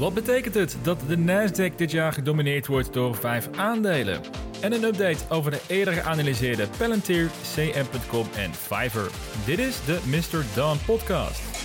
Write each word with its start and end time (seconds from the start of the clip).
Wat 0.00 0.14
betekent 0.14 0.54
het 0.54 0.76
dat 0.82 1.00
de 1.08 1.16
Nasdaq 1.16 1.76
dit 1.76 1.90
jaar 1.90 2.12
gedomineerd 2.12 2.66
wordt 2.66 2.92
door 2.92 3.16
vijf 3.16 3.48
aandelen? 3.56 4.20
En 4.60 4.72
een 4.72 4.84
update 4.84 5.18
over 5.28 5.50
de 5.50 5.60
eerder 5.66 5.94
geanalyseerde 5.94 6.68
Palantir, 6.78 7.30
CM.com 7.54 8.26
en 8.36 8.54
Fiverr. 8.54 9.10
Dit 9.46 9.58
is 9.58 9.84
de 9.84 9.98
Mr. 10.06 10.44
Don 10.54 10.78
podcast. 10.86 11.59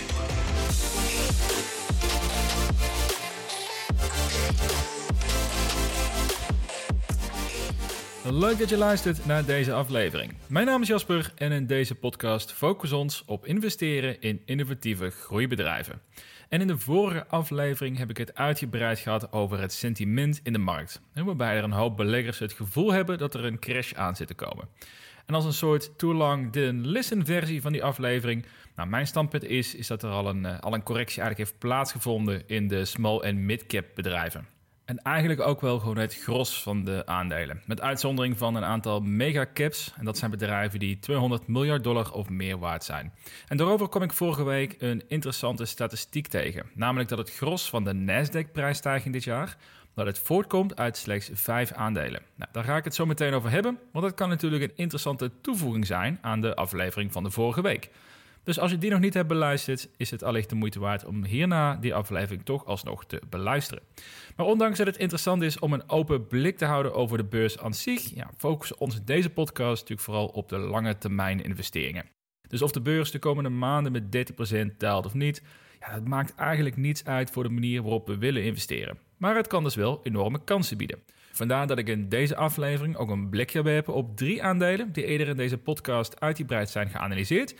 Leuk 8.32 8.60
dat 8.60 8.70
je 8.70 8.78
luistert 8.78 9.26
naar 9.26 9.46
deze 9.46 9.74
aflevering. 9.74 10.34
Mijn 10.48 10.66
naam 10.66 10.82
is 10.82 10.88
Jasper 10.88 11.32
en 11.36 11.52
in 11.52 11.68
deze 11.68 11.96
podcast 11.96 12.52
focussen 12.52 12.98
we 12.98 13.04
ons 13.04 13.24
op 13.26 13.46
investeren 13.46 14.22
in 14.22 14.42
innovatieve 14.46 15.10
groeibedrijven. 15.10 16.02
En 16.50 16.62
in 16.62 16.68
de 16.68 16.78
vorige 16.78 17.28
aflevering 17.28 17.98
heb 17.98 18.10
ik 18.10 18.18
het 18.18 18.36
uitgebreid 18.36 19.00
gehad 19.00 19.32
over 19.32 19.60
het 19.60 19.74
sentiment 19.74 20.40
in 20.44 20.54
de 20.54 20.60
markt. 20.60 21.02
Waarbij 21.14 21.58
er 21.58 21.64
een 21.64 21.72
hoop 21.72 21.98
beleggers 21.98 22.40
het 22.40 22.54
gevoel 22.54 22.92
hebben 22.92 23.18
dat 23.18 23.34
er 23.34 23.46
een 23.46 23.60
crash 23.60 23.94
aan 23.94 24.16
zit 24.16 24.28
te 24.28 24.34
komen. 24.34 24.68
En 25.26 25.34
als 25.34 25.46
een 25.46 25.54
soort 25.54 25.98
too 25.98 26.14
long 26.14 26.52
didn't 26.52 26.86
listen 26.86 27.26
versie 27.26 27.62
van 27.62 27.72
die 27.72 27.84
aflevering. 27.84 28.46
Nou, 28.76 28.90
mijn 28.90 29.08
standpunt 29.08 29.44
is, 29.44 29.76
is 29.76 29.88
dat 29.88 30.04
er 30.04 30.10
al 30.10 30.30
een, 30.30 30.46
eh, 30.46 30.60
al 30.60 30.74
een 30.74 30.84
correctie 30.84 31.22
eigenlijk 31.22 31.50
heeft 31.50 31.62
plaatsgevonden 31.62 32.44
in 32.48 32.68
de 32.68 32.86
small 32.86 33.20
en 33.20 33.46
mid-cap 33.46 33.86
bedrijven. 33.96 34.55
En 34.86 34.98
eigenlijk 35.02 35.42
ook 35.42 35.62
wel 35.62 35.80
gewoon 35.80 35.98
het 35.98 36.16
gros 36.16 36.64
van 36.64 36.84
de 36.84 37.06
aandelen. 37.06 37.62
Met 37.66 37.82
uitzondering 37.82 38.38
van 38.38 38.56
een 38.56 38.64
aantal 38.64 39.02
megacaps. 39.02 39.94
En 39.98 40.06
dat 40.06 40.18
zijn 40.18 40.32
bedrijven 40.32 40.80
die 40.80 41.00
200 41.00 41.48
miljard 41.48 41.84
dollar 41.84 42.12
of 42.12 42.30
meer 42.30 42.58
waard 42.58 42.84
zijn. 42.84 43.14
En 43.48 43.58
daarover 43.58 43.88
kom 43.88 44.02
ik 44.02 44.14
vorige 44.14 44.44
week 44.44 44.76
een 44.80 45.04
interessante 45.08 45.66
statistiek 45.66 46.28
tegen. 46.28 46.66
Namelijk 46.74 47.10
dat 47.10 47.18
het 47.18 47.32
gros 47.32 47.70
van 47.70 47.84
de 47.84 47.94
Nasdaq-prijsstijging 47.94 49.14
dit 49.14 49.24
jaar... 49.24 49.58
dat 49.94 50.06
het 50.06 50.20
voortkomt 50.20 50.76
uit 50.76 50.98
slechts 50.98 51.30
vijf 51.34 51.72
aandelen. 51.72 52.22
Nou, 52.36 52.52
daar 52.52 52.64
ga 52.64 52.78
ik 52.78 52.84
het 52.84 52.96
zo 52.96 53.06
meteen 53.06 53.34
over 53.34 53.50
hebben. 53.50 53.80
Want 53.92 54.06
dat 54.06 54.14
kan 54.14 54.30
natuurlijk 54.30 54.64
een 54.64 54.74
interessante 54.76 55.32
toevoeging 55.42 55.86
zijn 55.86 56.18
aan 56.22 56.42
de 56.42 56.56
aflevering 56.56 57.12
van 57.12 57.24
de 57.24 57.32
vorige 57.32 57.62
week. 57.62 57.90
Dus 58.46 58.60
als 58.60 58.72
je 58.72 58.78
die 58.78 58.90
nog 58.90 59.00
niet 59.00 59.14
hebt 59.14 59.28
beluisterd, 59.28 59.90
is 59.98 60.12
het 60.12 60.24
allicht 60.24 60.50
de 60.50 60.56
moeite 60.56 60.80
waard 60.80 61.06
om 61.06 61.24
hierna 61.24 61.76
die 61.76 61.96
aflevering 61.96 62.46
toch 62.46 62.66
alsnog 62.66 63.06
te 63.06 63.22
beluisteren. 63.30 63.84
Maar 64.36 64.46
ondanks 64.46 64.78
dat 64.78 64.88
het 64.88 64.98
interessant 64.98 65.42
is 65.42 65.60
om 65.60 65.74
een 65.74 65.90
open 65.90 66.28
blik 66.28 66.58
te 66.58 66.66
houden 66.66 66.94
over 66.94 67.18
de 67.18 67.24
beurs 67.24 67.60
aan 67.60 67.74
zich, 67.74 68.16
ja, 68.16 68.30
focussen 68.38 68.80
ons 68.80 68.96
in 68.96 69.02
deze 69.06 69.30
podcast 69.30 69.82
natuurlijk 69.82 70.02
vooral 70.02 70.28
op 70.28 70.50
de 70.50 70.58
lange 70.58 70.98
termijn 70.98 71.44
investeringen. 71.44 72.06
Dus 72.48 72.62
of 72.62 72.72
de 72.72 72.82
beurs 72.82 73.12
de 73.12 73.20
komende 73.20 73.50
maanden 73.50 73.92
met 73.92 74.32
30% 74.74 74.78
daalt 74.78 75.06
of 75.06 75.14
niet, 75.14 75.42
ja, 75.80 75.94
dat 75.94 76.08
maakt 76.08 76.36
eigenlijk 76.36 76.78
niets 76.78 77.06
uit 77.06 77.30
voor 77.30 77.44
de 77.44 77.50
manier 77.50 77.82
waarop 77.82 78.08
we 78.08 78.18
willen 78.18 78.44
investeren. 78.44 78.98
Maar 79.18 79.36
het 79.36 79.48
kan 79.48 79.64
dus 79.64 79.76
wel 79.76 80.00
enorme 80.04 80.44
kansen 80.44 80.78
bieden. 80.78 81.00
Vandaar 81.32 81.68
dat 81.68 81.78
ik 81.78 81.88
in 81.88 82.10
deze 82.10 82.36
aflevering 82.36 82.96
ook 82.96 83.10
een 83.10 83.30
blik 83.30 83.52
ga 83.52 83.64
werpen 83.64 83.94
op 83.94 84.18
drie 84.18 84.44
aandelen 84.44 84.92
die 84.92 85.06
eerder 85.06 85.28
in 85.28 85.36
deze 85.36 85.58
podcast 85.58 86.20
uitgebreid 86.20 86.70
zijn 86.70 86.90
geanalyseerd, 86.90 87.56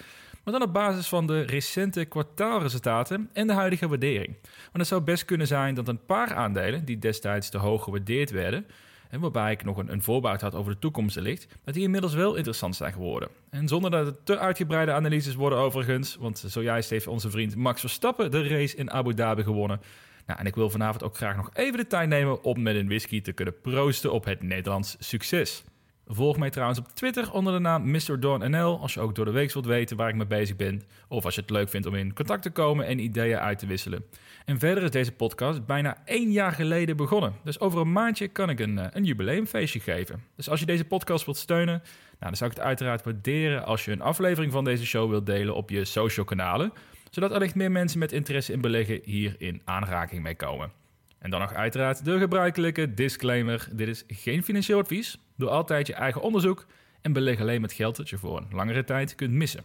maar 0.46 0.54
dan 0.54 0.68
op 0.68 0.74
basis 0.74 1.08
van 1.08 1.28
de 1.28 1.42
recente 1.42 2.06
kwartaalresultaten 2.06 3.30
en 3.34 3.48
de 3.48 3.54
huidige 3.54 3.88
waardering. 3.88 4.36
Want 4.44 4.78
het 4.78 4.88
zou 4.88 5.02
best 5.02 5.26
kunnen 5.26 5.48
zijn 5.48 5.76
dat 5.76 5.88
een 5.88 6.06
paar 6.06 6.34
aandelen 6.34 6.86
die 6.86 7.00
destijds 7.00 7.50
te 7.50 7.58
hoog 7.58 7.84
gewaardeerd 7.84 8.32
werden, 8.32 8.66
en 9.10 9.20
waarbij 9.20 9.52
ik 9.52 9.64
nog 9.64 9.78
een, 9.78 9.92
een 9.92 10.24
had 10.40 10.56
over 10.56 10.74
de 10.74 10.80
toekomst 10.80 11.20
ligt, 11.20 11.48
dat 11.64 11.74
die 11.74 11.84
inmiddels 11.84 12.14
wel 12.14 12.36
interessant 12.36 12.76
zijn 12.76 12.94
geworden. 12.94 13.30
En 13.50 13.68
zonder 13.68 13.92
dat 13.92 14.06
het 14.06 14.26
te 14.26 14.40
uitgebreide 14.40 14.92
analyses 14.92 15.36
worden 15.36 15.60
overigens, 15.60 16.16
want 16.16 16.44
zojuist 16.48 16.90
heeft 16.90 17.08
onze 17.08 17.30
vriend 17.30 17.56
Max 17.56 17.80
Verstappen 17.80 18.32
de 18.32 18.48
race 18.48 18.76
in 18.76 18.92
Abu 18.92 19.14
Dhabi 19.14 19.44
gewonnen. 19.44 19.82
Nou, 20.26 20.40
en 20.40 20.46
ik 20.46 20.56
wil 20.56 20.70
vanavond 20.70 21.04
ook 21.04 21.16
graag 21.16 21.36
nog 21.36 21.50
even 21.54 21.78
de 21.78 21.88
tijd 21.88 22.10
nemen 22.10 22.44
om 22.44 22.62
met 22.62 22.76
een 22.76 22.88
whisky 22.88 23.22
te 23.22 23.32
kunnen 23.32 23.62
proosten 23.62 24.12
op 24.12 24.26
het 24.26 24.44
Nederlands 24.44 24.96
succes. 25.00 25.64
Volg 26.08 26.38
mij 26.38 26.50
trouwens 26.50 26.80
op 26.80 26.88
Twitter 26.94 27.32
onder 27.32 27.54
de 27.54 27.60
naam 27.60 27.92
MrDawnNL 27.92 28.80
als 28.80 28.94
je 28.94 29.00
ook 29.00 29.16
door 29.16 29.26
de 29.26 29.32
week 29.32 29.54
wilt 29.54 29.66
weten 29.66 29.98
waar 29.98 30.10
ik 30.10 30.16
mee 30.16 30.26
bezig 30.26 30.56
ben. 30.56 30.82
Of 31.08 31.26
als 31.26 31.36
je 31.36 31.42
het 31.42 31.50
leuk 31.50 31.70
vindt 31.70 31.88
om 31.88 31.96
in 31.96 32.14
contact 32.14 32.42
te 32.42 32.50
komen 32.50 32.86
en 32.86 33.00
ideeën 33.00 33.38
uit 33.38 33.60
te 33.60 33.66
wisselen. 33.66 34.06
En 34.46 34.60
verder 34.60 34.84
is 34.84 34.92
deze 34.92 35.12
podcast 35.12 35.66
bijna 35.66 35.98
één 36.06 36.32
jaar 36.32 36.52
geleden 36.52 36.98
begonnen. 36.98 37.34
Dus 37.44 37.60
over 37.60 37.80
een 37.80 37.92
maandje 37.92 38.28
kan 38.28 38.50
ik 38.50 38.60
een, 38.60 38.80
eh, 38.80 38.88
een 38.92 39.04
jubileumfeestje 39.04 39.80
geven. 39.80 40.24
Dus 40.36 40.50
als 40.50 40.60
je 40.60 40.66
deze 40.66 40.86
podcast 40.86 41.26
wilt 41.26 41.38
steunen, 41.38 41.82
nou, 41.84 41.84
dan 42.20 42.36
zou 42.36 42.52
ik 42.52 42.58
het 42.58 42.66
uiteraard 42.66 43.04
waarderen 43.04 43.66
als 43.66 43.86
je 43.86 43.92
een 43.92 44.02
aflevering 44.02 44.52
van 44.52 44.64
deze 44.64 44.86
show 44.86 45.10
wilt 45.10 45.26
delen 45.26 45.56
op 45.56 45.70
je 45.70 45.86
social 45.86 46.26
kanalen. 46.26 46.74
Zodat 47.10 47.32
er 47.32 47.52
meer 47.54 47.72
mensen 47.72 48.00
met 48.00 48.12
interesse 48.12 48.54
in 48.54 48.62
beleggen 48.62 49.00
hier 49.04 49.36
in 49.38 49.62
aanraking 49.66 50.24
mee 50.24 50.36
komen. 50.36 50.72
En 51.20 51.30
dan 51.30 51.40
nog 51.40 51.54
uiteraard 51.54 52.06
de 52.06 52.20
gebruikelijke 52.20 52.94
disclaimer. 52.94 53.68
Dit 53.72 53.88
is 53.88 54.04
geen 54.08 54.44
financieel 54.44 54.80
advies. 54.80 55.18
Doe 55.36 55.50
altijd 55.50 55.88
je 55.88 55.94
eigen 55.94 56.22
onderzoek 56.22 56.66
en 57.02 57.14
beleg 57.14 57.40
alleen 57.40 57.62
met 57.62 57.74
geld 57.74 57.96
dat 57.96 58.10
je 58.10 58.18
voor 58.18 58.38
een 58.38 58.48
langere 58.52 58.84
tijd 58.84 59.16
kunt 59.16 59.32
missen. 59.32 59.64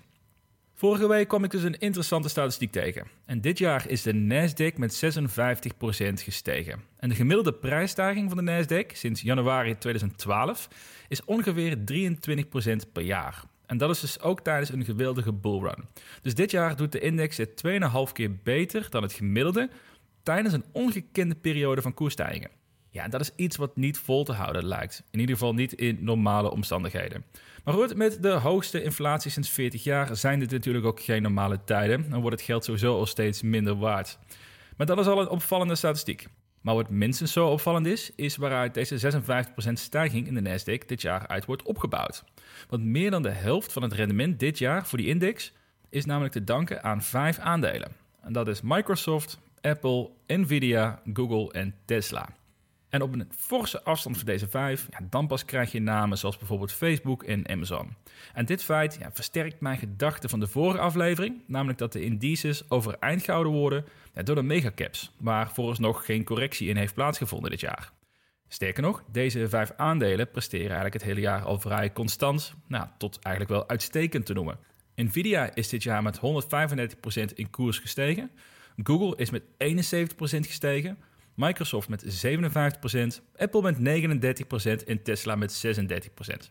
Vorige 0.74 1.08
week 1.08 1.28
kwam 1.28 1.44
ik 1.44 1.50
dus 1.50 1.62
een 1.62 1.78
interessante 1.78 2.28
statistiek 2.28 2.72
tegen. 2.72 3.06
En 3.24 3.40
dit 3.40 3.58
jaar 3.58 3.88
is 3.88 4.02
de 4.02 4.12
Nasdaq 4.12 4.76
met 4.76 5.04
56% 5.04 6.22
gestegen. 6.22 6.80
En 6.96 7.08
de 7.08 7.14
gemiddelde 7.14 7.52
prijsstijging 7.52 8.30
van 8.30 8.44
de 8.44 8.52
Nasdaq 8.52 8.92
sinds 8.92 9.20
januari 9.20 9.78
2012 9.78 10.68
is 11.08 11.24
ongeveer 11.24 11.76
23% 11.76 12.92
per 12.92 13.02
jaar. 13.02 13.44
En 13.66 13.78
dat 13.78 13.90
is 13.90 14.00
dus 14.00 14.20
ook 14.20 14.40
tijdens 14.40 14.72
een 14.72 14.84
geweldige 14.84 15.32
bullrun. 15.32 15.84
Dus 16.22 16.34
dit 16.34 16.50
jaar 16.50 16.76
doet 16.76 16.92
de 16.92 17.00
index 17.00 17.36
het 17.36 17.62
2,5 17.66 18.12
keer 18.12 18.36
beter 18.42 18.86
dan 18.90 19.02
het 19.02 19.12
gemiddelde 19.12 19.70
tijdens 20.22 20.54
een 20.54 20.64
ongekende 20.72 21.34
periode 21.34 21.82
van 21.82 21.94
koersstijgingen. 21.94 22.50
Ja, 22.90 23.08
dat 23.08 23.20
is 23.20 23.30
iets 23.36 23.56
wat 23.56 23.76
niet 23.76 23.98
vol 23.98 24.24
te 24.24 24.32
houden 24.32 24.64
lijkt. 24.64 25.02
In 25.10 25.20
ieder 25.20 25.34
geval 25.34 25.54
niet 25.54 25.72
in 25.72 25.98
normale 26.00 26.50
omstandigheden. 26.50 27.24
Maar 27.64 27.74
goed, 27.74 27.96
met 27.96 28.22
de 28.22 28.30
hoogste 28.30 28.82
inflatie 28.82 29.30
sinds 29.30 29.50
40 29.50 29.84
jaar 29.84 30.16
zijn 30.16 30.38
dit 30.38 30.50
natuurlijk 30.50 30.84
ook 30.84 31.00
geen 31.00 31.22
normale 31.22 31.64
tijden. 31.64 32.10
Dan 32.10 32.20
wordt 32.20 32.36
het 32.36 32.46
geld 32.46 32.64
sowieso 32.64 32.98
al 32.98 33.06
steeds 33.06 33.42
minder 33.42 33.76
waard. 33.78 34.18
Maar 34.76 34.86
dat 34.86 34.98
is 34.98 35.06
al 35.06 35.20
een 35.20 35.28
opvallende 35.28 35.74
statistiek. 35.74 36.28
Maar 36.60 36.74
wat 36.74 36.90
minstens 36.90 37.32
zo 37.32 37.48
opvallend 37.48 37.86
is, 37.86 38.10
is 38.16 38.36
waaruit 38.36 38.74
deze 38.74 39.20
56% 39.68 39.72
stijging 39.72 40.26
in 40.26 40.34
de 40.34 40.40
Nasdaq 40.40 40.86
dit 40.86 41.02
jaar 41.02 41.26
uit 41.26 41.44
wordt 41.44 41.62
opgebouwd. 41.62 42.24
Want 42.68 42.84
meer 42.84 43.10
dan 43.10 43.22
de 43.22 43.30
helft 43.30 43.72
van 43.72 43.82
het 43.82 43.92
rendement 43.92 44.38
dit 44.38 44.58
jaar 44.58 44.86
voor 44.86 44.98
die 44.98 45.06
index 45.06 45.52
is 45.88 46.04
namelijk 46.04 46.32
te 46.32 46.44
danken 46.44 46.82
aan 46.82 47.02
vijf 47.02 47.38
aandelen. 47.38 47.92
En 48.22 48.32
dat 48.32 48.48
is 48.48 48.60
Microsoft, 48.62 49.38
Apple, 49.60 50.10
Nvidia, 50.26 51.02
Google 51.12 51.52
en 51.52 51.74
Tesla. 51.84 52.28
En 52.88 53.02
op 53.02 53.12
een 53.12 53.28
forse 53.36 53.82
afstand 53.82 54.16
van 54.16 54.26
deze 54.26 54.48
vijf, 54.48 54.86
ja, 54.90 55.06
dan 55.10 55.26
pas 55.26 55.44
krijg 55.44 55.72
je 55.72 55.80
namen 55.80 56.18
zoals 56.18 56.36
bijvoorbeeld 56.36 56.72
Facebook 56.72 57.22
en 57.22 57.48
Amazon. 57.48 57.96
En 58.34 58.44
dit 58.44 58.64
feit 58.64 58.96
ja, 59.00 59.10
versterkt 59.12 59.60
mijn 59.60 59.78
gedachte 59.78 60.28
van 60.28 60.40
de 60.40 60.46
vorige 60.46 60.78
aflevering, 60.78 61.42
namelijk 61.46 61.78
dat 61.78 61.92
de 61.92 62.04
indices 62.04 62.70
overeind 62.70 63.22
gehouden 63.22 63.52
worden 63.52 63.84
door 64.24 64.34
de 64.34 64.42
megacaps, 64.42 65.12
waar 65.18 65.52
nog 65.78 66.04
geen 66.04 66.24
correctie 66.24 66.68
in 66.68 66.76
heeft 66.76 66.94
plaatsgevonden 66.94 67.50
dit 67.50 67.60
jaar. 67.60 67.92
Sterker 68.48 68.82
nog, 68.82 69.02
deze 69.12 69.48
vijf 69.48 69.72
aandelen 69.76 70.30
presteren 70.30 70.66
eigenlijk 70.66 70.94
het 70.94 71.04
hele 71.04 71.20
jaar 71.20 71.42
al 71.42 71.60
vrij 71.60 71.92
constant, 71.92 72.54
nou, 72.66 72.86
tot 72.98 73.18
eigenlijk 73.22 73.54
wel 73.54 73.68
uitstekend 73.68 74.26
te 74.26 74.32
noemen. 74.32 74.58
Nvidia 74.94 75.54
is 75.54 75.68
dit 75.68 75.82
jaar 75.82 76.02
met 76.02 76.16
135% 76.16 76.20
in 77.34 77.50
koers 77.50 77.78
gestegen, 77.78 78.30
Google 78.82 79.16
is 79.16 79.30
met 79.30 79.42
71% 79.42 79.46
gestegen, 80.46 80.98
Microsoft 81.34 81.88
met 81.88 82.26
57%, 82.26 83.22
Apple 83.36 83.62
met 83.62 83.76
39% 84.82 84.84
en 84.84 85.02
Tesla 85.02 85.34
met 85.34 85.64
36%. 85.66 86.50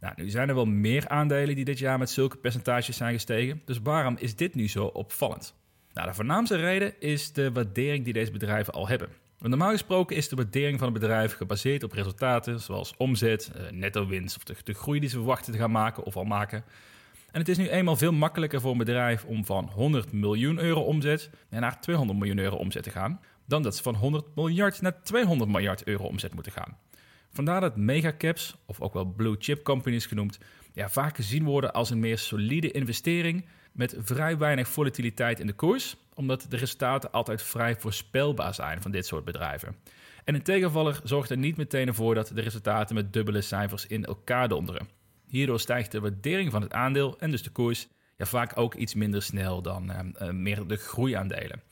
Nou, 0.00 0.14
nu 0.16 0.30
zijn 0.30 0.48
er 0.48 0.54
wel 0.54 0.64
meer 0.64 1.08
aandelen 1.08 1.54
die 1.54 1.64
dit 1.64 1.78
jaar 1.78 1.98
met 1.98 2.10
zulke 2.10 2.36
percentages 2.36 2.96
zijn 2.96 3.12
gestegen, 3.12 3.62
dus 3.64 3.78
waarom 3.82 4.16
is 4.18 4.36
dit 4.36 4.54
nu 4.54 4.68
zo 4.68 4.84
opvallend? 4.84 5.54
Nou, 5.92 6.08
de 6.08 6.14
voornaamste 6.14 6.56
reden 6.56 7.00
is 7.00 7.32
de 7.32 7.52
waardering 7.52 8.04
die 8.04 8.12
deze 8.12 8.32
bedrijven 8.32 8.72
al 8.72 8.88
hebben. 8.88 9.08
Normaal 9.38 9.70
gesproken 9.70 10.16
is 10.16 10.28
de 10.28 10.36
waardering 10.36 10.78
van 10.78 10.86
een 10.86 10.92
bedrijf 10.92 11.36
gebaseerd 11.36 11.82
op 11.82 11.92
resultaten 11.92 12.60
zoals 12.60 12.94
omzet, 12.96 13.50
eh, 13.54 13.70
netto 13.70 14.06
winst 14.06 14.36
of 14.36 14.44
de, 14.44 14.54
de 14.64 14.74
groei 14.74 15.00
die 15.00 15.08
ze 15.08 15.16
verwachten 15.16 15.52
te 15.52 15.58
gaan 15.58 15.70
maken 15.70 16.04
of 16.04 16.16
al 16.16 16.24
maken. 16.24 16.64
En 17.32 17.40
het 17.40 17.48
is 17.48 17.56
nu 17.56 17.68
eenmaal 17.68 17.96
veel 17.96 18.12
makkelijker 18.12 18.60
voor 18.60 18.72
een 18.72 18.78
bedrijf 18.78 19.24
om 19.24 19.44
van 19.44 19.70
100 19.74 20.12
miljoen 20.12 20.58
euro 20.58 20.80
omzet 20.80 21.30
naar 21.48 21.80
200 21.80 22.18
miljoen 22.18 22.38
euro 22.38 22.56
omzet 22.56 22.82
te 22.82 22.90
gaan, 22.90 23.20
dan 23.46 23.62
dat 23.62 23.76
ze 23.76 23.82
van 23.82 23.94
100 23.94 24.24
miljard 24.34 24.80
naar 24.80 25.02
200 25.02 25.50
miljard 25.50 25.84
euro 25.84 26.04
omzet 26.04 26.34
moeten 26.34 26.52
gaan. 26.52 26.76
Vandaar 27.32 27.60
dat 27.60 27.76
megacaps, 27.76 28.56
of 28.66 28.80
ook 28.80 28.94
wel 28.94 29.04
blue 29.04 29.36
chip 29.38 29.62
companies 29.62 30.06
genoemd, 30.06 30.38
ja, 30.72 30.88
vaak 30.88 31.16
gezien 31.16 31.44
worden 31.44 31.72
als 31.72 31.90
een 31.90 32.00
meer 32.00 32.18
solide 32.18 32.70
investering 32.70 33.46
met 33.72 33.96
vrij 33.98 34.38
weinig 34.38 34.68
volatiliteit 34.68 35.40
in 35.40 35.46
de 35.46 35.52
koers, 35.52 35.96
omdat 36.14 36.46
de 36.48 36.56
resultaten 36.56 37.12
altijd 37.12 37.42
vrij 37.42 37.76
voorspelbaar 37.76 38.54
zijn 38.54 38.82
van 38.82 38.90
dit 38.90 39.06
soort 39.06 39.24
bedrijven. 39.24 39.76
En 40.24 40.34
een 40.34 40.42
tegenvaller 40.42 41.00
zorgt 41.04 41.30
er 41.30 41.36
niet 41.36 41.56
meteen 41.56 41.86
ervoor 41.86 42.14
dat 42.14 42.30
de 42.34 42.40
resultaten 42.40 42.94
met 42.94 43.12
dubbele 43.12 43.40
cijfers 43.40 43.86
in 43.86 44.04
elkaar 44.04 44.48
donderen. 44.48 44.99
Hierdoor 45.30 45.60
stijgt 45.60 45.92
de 45.92 46.00
waardering 46.00 46.50
van 46.50 46.62
het 46.62 46.72
aandeel 46.72 47.18
en 47.18 47.30
dus 47.30 47.42
de 47.42 47.50
koers 47.50 47.88
ja, 48.16 48.24
vaak 48.24 48.58
ook 48.58 48.74
iets 48.74 48.94
minder 48.94 49.22
snel 49.22 49.62
dan 49.62 49.92
uh, 49.92 50.30
meer 50.30 50.66
de 50.66 50.76
groeiaandelen. 50.76 51.62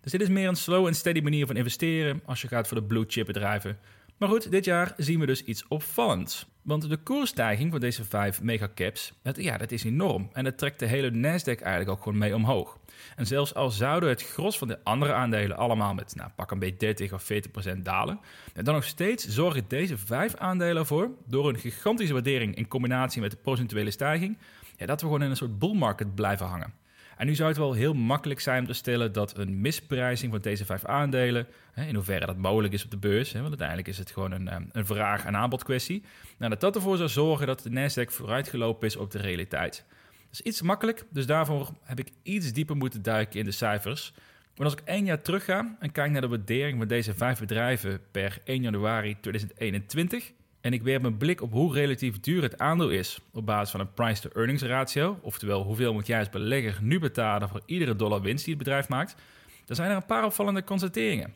Dus 0.00 0.12
dit 0.12 0.20
is 0.20 0.28
meer 0.28 0.48
een 0.48 0.56
slow 0.56 0.86
en 0.86 0.94
steady 0.94 1.20
manier 1.20 1.46
van 1.46 1.56
investeren 1.56 2.22
als 2.24 2.42
je 2.42 2.48
gaat 2.48 2.68
voor 2.68 2.76
de 2.76 2.86
blue 2.86 3.04
chip 3.08 3.26
bedrijven. 3.26 3.78
Maar 4.16 4.28
goed, 4.28 4.50
dit 4.50 4.64
jaar 4.64 4.94
zien 4.96 5.20
we 5.20 5.26
dus 5.26 5.44
iets 5.44 5.68
opvallends. 5.68 6.46
Want 6.62 6.88
de 6.88 6.96
koersstijging 6.96 7.70
van 7.70 7.80
deze 7.80 8.04
vijf 8.04 8.42
megacaps, 8.42 9.12
ja, 9.22 9.56
dat 9.56 9.70
is 9.70 9.84
enorm. 9.84 10.28
En 10.32 10.44
dat 10.44 10.58
trekt 10.58 10.78
de 10.78 10.86
hele 10.86 11.10
Nasdaq 11.10 11.62
eigenlijk 11.62 11.90
ook 11.90 12.02
gewoon 12.02 12.18
mee 12.18 12.34
omhoog. 12.34 12.78
En 13.16 13.26
zelfs 13.26 13.54
al 13.54 13.70
zouden 13.70 14.08
het 14.08 14.22
gros 14.22 14.58
van 14.58 14.68
de 14.68 14.78
andere 14.84 15.12
aandelen 15.12 15.56
allemaal 15.56 15.94
met 15.94 16.14
nou, 16.14 16.30
pak 16.36 16.50
een 16.50 16.58
beetje 16.58 16.76
30 16.76 17.12
of 17.12 17.22
40 17.22 17.50
procent 17.50 17.84
dalen, 17.84 18.20
dan 18.52 18.74
nog 18.74 18.84
steeds 18.84 19.28
zorgen 19.28 19.64
deze 19.68 19.98
vijf 19.98 20.34
aandelen 20.34 20.76
ervoor, 20.76 21.10
door 21.26 21.48
een 21.48 21.58
gigantische 21.58 22.12
waardering 22.12 22.56
in 22.56 22.68
combinatie 22.68 23.20
met 23.20 23.30
de 23.30 23.36
procentuele 23.36 23.90
stijging, 23.90 24.38
ja, 24.76 24.86
dat 24.86 25.00
we 25.00 25.06
gewoon 25.06 25.22
in 25.22 25.30
een 25.30 25.36
soort 25.36 25.58
bull 25.58 25.74
market 25.74 26.14
blijven 26.14 26.46
hangen. 26.46 26.72
En 27.16 27.26
nu 27.26 27.34
zou 27.34 27.48
het 27.48 27.58
wel 27.58 27.72
heel 27.72 27.94
makkelijk 27.94 28.40
zijn 28.40 28.60
om 28.60 28.66
te 28.66 28.72
stellen 28.72 29.12
dat 29.12 29.38
een 29.38 29.60
misprijzing 29.60 30.32
van 30.32 30.40
deze 30.40 30.64
vijf 30.64 30.84
aandelen, 30.84 31.46
in 31.74 31.94
hoeverre 31.94 32.26
dat 32.26 32.36
mogelijk 32.36 32.72
is 32.72 32.84
op 32.84 32.90
de 32.90 32.96
beurs, 32.96 33.32
want 33.32 33.48
uiteindelijk 33.48 33.88
is 33.88 33.98
het 33.98 34.10
gewoon 34.10 34.32
een, 34.32 34.48
ehm, 34.48 34.62
een 34.72 34.86
vraag- 34.86 35.24
en 35.24 35.36
aanbodkwestie, 35.36 36.02
nou, 36.38 36.50
dat 36.50 36.60
dat 36.60 36.74
ervoor 36.74 36.96
zou 36.96 37.08
zorgen 37.08 37.46
dat 37.46 37.60
de 37.62 37.70
Nasdaq 37.70 38.10
vooruitgelopen 38.12 38.86
is 38.86 38.96
op 38.96 39.10
de 39.10 39.18
realiteit. 39.18 39.84
Dat 40.10 40.32
is 40.32 40.40
iets 40.40 40.62
makkelijk, 40.62 41.04
dus 41.10 41.26
daarvoor 41.26 41.72
heb 41.82 41.98
ik 41.98 42.08
iets 42.22 42.52
dieper 42.52 42.76
moeten 42.76 43.02
duiken 43.02 43.38
in 43.38 43.44
de 43.44 43.50
cijfers. 43.50 44.12
Maar 44.56 44.66
als 44.66 44.74
ik 44.74 44.82
één 44.84 45.04
jaar 45.04 45.22
terug 45.22 45.44
ga 45.44 45.76
en 45.80 45.92
kijk 45.92 46.10
naar 46.10 46.20
de 46.20 46.28
waardering 46.28 46.78
van 46.78 46.88
deze 46.88 47.14
vijf 47.14 47.38
bedrijven 47.38 48.00
per 48.10 48.38
1 48.44 48.62
januari 48.62 49.16
2021, 49.20 50.32
en 50.66 50.72
ik 50.72 50.82
werp 50.82 51.02
mijn 51.02 51.16
blik 51.16 51.42
op 51.42 51.52
hoe 51.52 51.72
relatief 51.72 52.20
duur 52.20 52.42
het 52.42 52.58
aandeel 52.58 52.88
is 52.88 53.20
op 53.32 53.46
basis 53.46 53.70
van 53.70 53.80
een 53.80 53.92
price-to-earnings 53.92 54.62
ratio, 54.62 55.18
oftewel 55.22 55.62
hoeveel 55.62 55.92
moet 55.92 56.06
jij 56.06 56.18
als 56.18 56.30
belegger 56.30 56.78
nu 56.82 56.98
betalen 56.98 57.48
voor 57.48 57.60
iedere 57.66 57.96
dollar 57.96 58.20
winst 58.20 58.44
die 58.44 58.54
het 58.54 58.62
bedrijf 58.62 58.88
maakt, 58.88 59.14
dan 59.64 59.76
zijn 59.76 59.90
er 59.90 59.96
een 59.96 60.06
paar 60.06 60.24
opvallende 60.24 60.64
constateringen. 60.64 61.34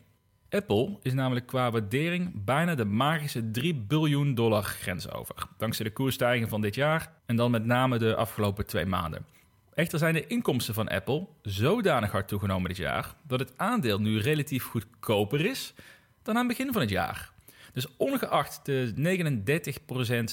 Apple 0.49 0.97
is 1.01 1.13
namelijk 1.13 1.47
qua 1.47 1.71
waardering 1.71 2.31
bijna 2.45 2.75
de 2.75 2.85
magische 2.85 3.51
3 3.51 3.75
biljoen 3.75 4.35
dollar 4.35 4.63
grens 4.63 5.11
over, 5.11 5.35
dankzij 5.57 5.85
de 5.85 5.93
koersstijging 5.93 6.49
van 6.49 6.61
dit 6.61 6.75
jaar 6.75 7.11
en 7.25 7.35
dan 7.35 7.51
met 7.51 7.65
name 7.65 7.97
de 7.97 8.15
afgelopen 8.15 8.65
twee 8.65 8.85
maanden. 8.85 9.25
Echter 9.73 9.99
zijn 9.99 10.13
de 10.13 10.27
inkomsten 10.27 10.73
van 10.73 10.87
Apple 10.87 11.27
zodanig 11.41 12.11
hard 12.11 12.27
toegenomen 12.27 12.67
dit 12.67 12.77
jaar 12.77 13.15
dat 13.27 13.39
het 13.39 13.53
aandeel 13.57 13.99
nu 13.99 14.19
relatief 14.19 14.63
goedkoper 14.63 15.45
is 15.45 15.73
dan 16.23 16.35
aan 16.35 16.47
het 16.47 16.57
begin 16.57 16.73
van 16.73 16.81
het 16.81 16.89
jaar. 16.89 17.30
Dus 17.73 17.87
ongeacht 17.97 18.59
de 18.63 18.93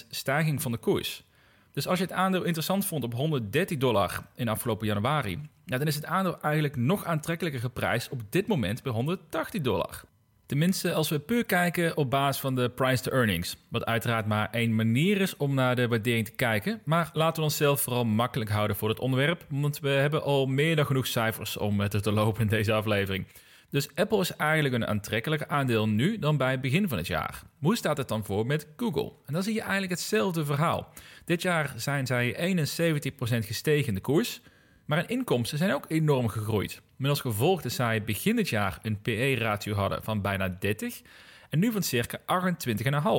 39% 0.02 0.06
stijging 0.11 0.62
van 0.62 0.73
de 0.73 0.79
koers. 0.79 1.25
Dus 1.73 1.87
als 1.87 1.99
je 1.99 2.05
het 2.05 2.14
aandeel 2.14 2.44
interessant 2.44 2.87
vond 2.87 3.05
op 3.05 3.14
130 3.14 3.79
dollar 3.79 4.26
in 4.35 4.49
afgelopen 4.49 4.87
januari, 4.87 5.40
dan 5.64 5.87
is 5.87 5.94
het 5.94 6.05
aandeel 6.05 6.40
eigenlijk 6.40 6.76
nog 6.76 7.05
aantrekkelijker 7.05 7.61
geprijsd 7.61 8.11
op 8.11 8.23
dit 8.31 8.46
moment 8.46 8.82
bij 8.82 8.93
180 8.93 9.61
dollar. 9.61 10.02
Tenminste, 10.46 10.93
als 10.93 11.08
we 11.08 11.19
puur 11.19 11.44
kijken 11.44 11.96
op 11.96 12.11
basis 12.11 12.40
van 12.40 12.55
de 12.55 12.69
price 12.69 13.02
to 13.02 13.11
earnings. 13.11 13.56
Wat 13.69 13.85
uiteraard 13.85 14.26
maar 14.26 14.49
één 14.50 14.75
manier 14.75 15.20
is 15.20 15.37
om 15.37 15.55
naar 15.55 15.76
de 15.76 15.88
waardering 15.88 16.25
te 16.25 16.32
kijken. 16.32 16.81
Maar 16.85 17.11
laten 17.12 17.37
we 17.37 17.43
onszelf 17.43 17.81
vooral 17.81 18.05
makkelijk 18.05 18.50
houden 18.50 18.76
voor 18.76 18.88
het 18.88 18.99
onderwerp. 18.99 19.44
Want 19.49 19.81
we 19.81 19.88
hebben 19.88 20.23
al 20.23 20.46
meer 20.46 20.76
dan 20.76 20.87
genoeg 20.87 21.06
cijfers 21.06 21.56
om 21.56 21.88
te 21.88 22.12
lopen 22.12 22.40
in 22.40 22.49
deze 22.49 22.73
aflevering. 22.73 23.26
Dus 23.70 23.88
Apple 23.94 24.20
is 24.20 24.37
eigenlijk 24.37 24.75
een 24.75 24.87
aantrekkelijker 24.87 25.49
aandeel 25.49 25.88
nu 25.88 26.19
dan 26.19 26.37
bij 26.37 26.50
het 26.50 26.61
begin 26.61 26.88
van 26.88 26.99
het 26.99 27.06
jaar. 27.06 27.43
Hoe 27.59 27.76
staat 27.76 27.97
het 27.97 28.09
dan 28.09 28.25
voor 28.25 28.47
met 28.47 28.67
Google? 28.76 29.12
En 29.26 29.32
dan 29.32 29.43
zie 29.43 29.55
je 29.55 29.61
eigenlijk 29.61 29.91
hetzelfde 29.91 30.44
verhaal. 30.44 30.93
Dit 31.25 31.43
jaar 31.43 31.73
zijn 31.76 32.06
zij 32.06 32.56
71% 32.56 33.12
gestegen 33.47 33.88
in 33.88 33.94
de 33.94 34.00
koers, 34.00 34.41
maar 34.85 34.99
hun 34.99 35.09
inkomsten 35.09 35.59
zijn 35.59 35.75
ook 35.75 35.85
enorm 35.88 36.29
gegroeid. 36.29 36.82
Met 36.97 37.11
als 37.11 37.20
gevolg 37.20 37.62
dat 37.62 37.73
zij 37.73 38.05
begin 38.05 38.37
dit 38.37 38.49
jaar 38.49 38.79
een 38.82 39.00
PE-ratio 39.03 39.75
hadden 39.75 40.03
van 40.03 40.23
bijna 40.23 40.56
30 40.61 41.03
en 41.49 41.59
nu 41.59 41.73
van 41.73 41.82
circa 41.82 42.19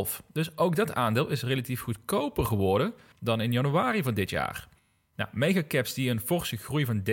28,5. 0.08 0.26
Dus 0.34 0.58
ook 0.58 0.76
dat 0.76 0.94
aandeel 0.94 1.28
is 1.30 1.44
relatief 1.44 1.82
goedkoper 1.82 2.46
geworden 2.46 2.94
dan 3.20 3.42
in 3.42 3.52
januari 3.52 4.04
van 4.04 4.14
dit 4.14 4.30
jaar. 4.30 4.68
Nou, 5.20 5.32
megacaps 5.34 5.94
die 5.94 6.10
een 6.10 6.20
forse 6.20 6.58
groei 6.58 6.86
van 6.86 7.04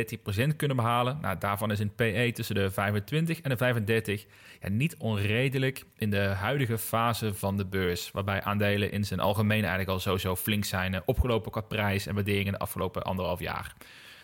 13% 0.53 0.57
kunnen 0.57 0.77
behalen, 0.77 1.19
nou, 1.21 1.39
daarvan 1.39 1.71
is 1.71 1.79
een 1.79 1.95
PE 1.95 2.31
tussen 2.35 2.55
de 2.55 2.71
25 2.71 3.41
en 3.41 3.51
de 3.51 3.57
35 3.57 4.27
ja, 4.61 4.69
niet 4.69 4.97
onredelijk 4.97 5.85
in 5.97 6.11
de 6.11 6.19
huidige 6.19 6.79
fase 6.79 7.35
van 7.35 7.57
de 7.57 7.65
beurs, 7.65 8.11
waarbij 8.11 8.43
aandelen 8.43 8.93
in 8.93 9.05
zijn 9.05 9.21
algemeen 9.21 9.61
eigenlijk 9.61 9.89
al 9.89 10.01
sowieso 10.01 10.37
flink 10.37 10.65
zijn 10.65 10.95
eh, 10.95 11.01
opgelopen 11.05 11.51
qua 11.51 11.61
prijs 11.61 12.07
en 12.07 12.15
waardering 12.15 12.47
in 12.47 12.53
de 12.53 12.59
afgelopen 12.59 13.03
anderhalf 13.03 13.41
jaar. 13.41 13.75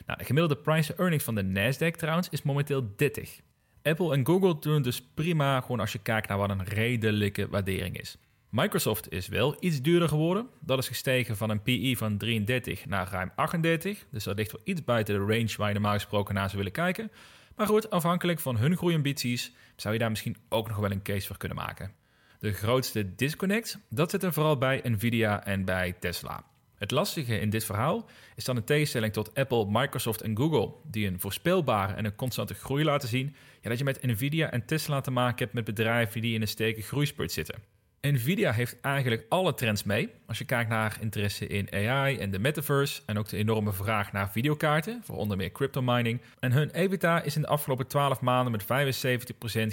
Nou, 0.07 0.19
de 0.19 0.25
gemiddelde 0.25 0.63
price-earnings 0.63 1.25
van 1.25 1.35
de 1.35 1.45
Nasdaq 1.45 1.97
trouwens 1.97 2.29
is 2.29 2.43
momenteel 2.43 2.93
30. 2.97 3.41
Apple 3.83 4.13
en 4.13 4.27
Google 4.27 4.59
doen 4.59 4.83
dus 4.83 5.03
prima 5.15 5.61
gewoon 5.61 5.81
als 5.81 5.93
je 5.93 5.99
kijkt 5.99 6.29
naar 6.29 6.39
wat 6.39 6.51
een 6.51 6.65
redelijke 6.65 7.49
waardering 7.49 8.01
is. 8.01 8.19
Microsoft 8.53 9.13
is 9.13 9.29
wel 9.29 9.57
iets 9.61 9.83
duurder 9.83 10.09
geworden. 10.09 10.47
Dat 10.61 10.79
is 10.79 10.89
gestegen 10.89 11.37
van 11.37 11.51
een 11.51 11.63
PE 11.63 11.95
van 11.97 12.17
33 12.17 12.87
naar 12.87 13.09
ruim 13.11 13.31
38. 13.35 14.05
Dus 14.11 14.25
dat 14.25 14.37
ligt 14.37 14.53
wel 14.53 14.61
iets 14.65 14.85
buiten 14.85 15.15
de 15.15 15.35
range 15.35 15.55
waar 15.57 15.69
je 15.69 15.75
normaal 15.75 15.93
gesproken 15.93 16.35
naar 16.35 16.45
zou 16.45 16.57
willen 16.57 16.73
kijken. 16.73 17.11
Maar 17.57 17.67
goed, 17.67 17.91
afhankelijk 17.91 18.41
van 18.41 18.57
hun 18.57 18.77
groeiambities 18.77 19.53
zou 19.77 19.95
je 19.95 20.01
daar 20.01 20.11
misschien 20.11 20.37
ook 20.49 20.69
nog 20.69 20.77
wel 20.77 20.91
een 20.91 21.03
case 21.03 21.27
voor 21.27 21.37
kunnen 21.37 21.57
maken. 21.57 21.93
De 22.39 22.53
grootste 22.53 23.15
disconnect, 23.15 23.79
dat 23.89 24.11
zit 24.11 24.23
er 24.23 24.33
vooral 24.33 24.59
bij 24.59 24.81
Nvidia 24.85 25.45
en 25.45 25.65
bij 25.65 25.93
Tesla. 26.01 26.45
Het 26.75 26.91
lastige 26.91 27.41
in 27.41 27.51
dit 27.51 27.65
verhaal 27.65 28.09
is 28.37 28.45
dan 28.45 28.57
in 28.57 28.65
tegenstelling 28.65 29.13
tot 29.13 29.35
Apple, 29.35 29.67
Microsoft 29.69 30.21
en 30.21 30.37
Google, 30.37 30.73
die 30.91 31.07
een 31.07 31.21
voorspelbare 31.21 31.93
en 31.93 32.05
een 32.05 32.15
constante 32.15 32.55
groei 32.55 32.85
laten 32.85 33.09
zien, 33.09 33.35
ja, 33.61 33.69
dat 33.69 33.79
je 33.79 33.85
met 33.85 34.03
Nvidia 34.03 34.51
en 34.51 34.65
Tesla 34.65 35.01
te 35.01 35.11
maken 35.11 35.39
hebt 35.39 35.53
met 35.53 35.65
bedrijven 35.65 36.21
die 36.21 36.35
in 36.35 36.41
een 36.41 36.49
sterke 36.49 36.83
groeispurt 36.83 37.33
zitten. 37.33 37.73
Nvidia 38.11 38.53
heeft 38.53 38.81
eigenlijk 38.81 39.27
alle 39.29 39.55
trends 39.55 39.83
mee. 39.83 40.09
Als 40.27 40.39
je 40.39 40.45
kijkt 40.45 40.71
naar 40.71 40.97
interesse 41.01 41.47
in 41.47 41.73
AI 41.73 42.19
en 42.19 42.31
de 42.31 42.39
metaverse 42.39 43.03
en 43.07 43.19
ook 43.19 43.29
de 43.29 43.37
enorme 43.37 43.73
vraag 43.73 44.13
naar 44.13 44.31
videokaarten, 44.31 45.01
voor 45.05 45.17
onder 45.17 45.37
meer 45.37 45.53
crypto 45.53 45.83
mining. 45.83 46.21
En 46.39 46.53
hun 46.53 46.71
EBITDA 46.71 47.23
is 47.23 47.37
in 47.37 47.43
de 47.43 47.49
afgelopen 47.49 47.87
12 47.87 48.21
maanden 48.21 48.53
met 48.53 48.63
75% 48.63 48.67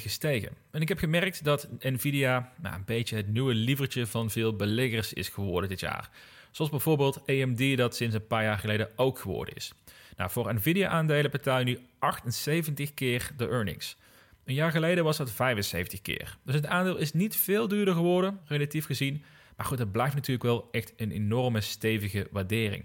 gestegen. 0.01 0.51
En 0.71 0.81
ik 0.81 0.87
heb 0.87 0.97
gemerkt 0.97 1.43
dat 1.43 1.67
Nvidia 1.79 2.51
nou, 2.61 2.75
een 2.75 2.85
beetje 2.85 3.15
het 3.15 3.27
nieuwe 3.27 3.53
lievertje 3.53 4.07
van 4.07 4.29
veel 4.29 4.55
beleggers 4.55 5.13
is 5.13 5.29
geworden 5.29 5.69
dit 5.69 5.79
jaar. 5.79 6.09
Zoals 6.51 6.71
bijvoorbeeld 6.71 7.21
AMD 7.27 7.77
dat 7.77 7.95
sinds 7.95 8.15
een 8.15 8.27
paar 8.27 8.43
jaar 8.43 8.59
geleden 8.59 8.89
ook 8.95 9.19
geworden 9.19 9.55
is. 9.55 9.73
Nou, 10.17 10.31
voor 10.31 10.53
Nvidia-aandelen 10.53 11.31
betaal 11.31 11.59
je 11.59 11.65
nu 11.65 11.79
78 11.99 12.93
keer 12.93 13.31
de 13.37 13.47
earnings. 13.47 13.97
Een 14.49 14.55
jaar 14.55 14.71
geleden 14.71 15.03
was 15.03 15.17
dat 15.17 15.31
75 15.31 16.01
keer. 16.01 16.37
Dus 16.43 16.55
het 16.55 16.65
aandeel 16.65 16.97
is 16.97 17.13
niet 17.13 17.35
veel 17.35 17.67
duurder 17.67 17.93
geworden, 17.93 18.39
relatief 18.45 18.85
gezien. 18.85 19.23
Maar 19.57 19.65
goed, 19.65 19.79
het 19.79 19.91
blijft 19.91 20.15
natuurlijk 20.15 20.43
wel 20.43 20.67
echt 20.71 20.93
een 20.97 21.11
enorme 21.11 21.61
stevige 21.61 22.27
waardering. 22.31 22.83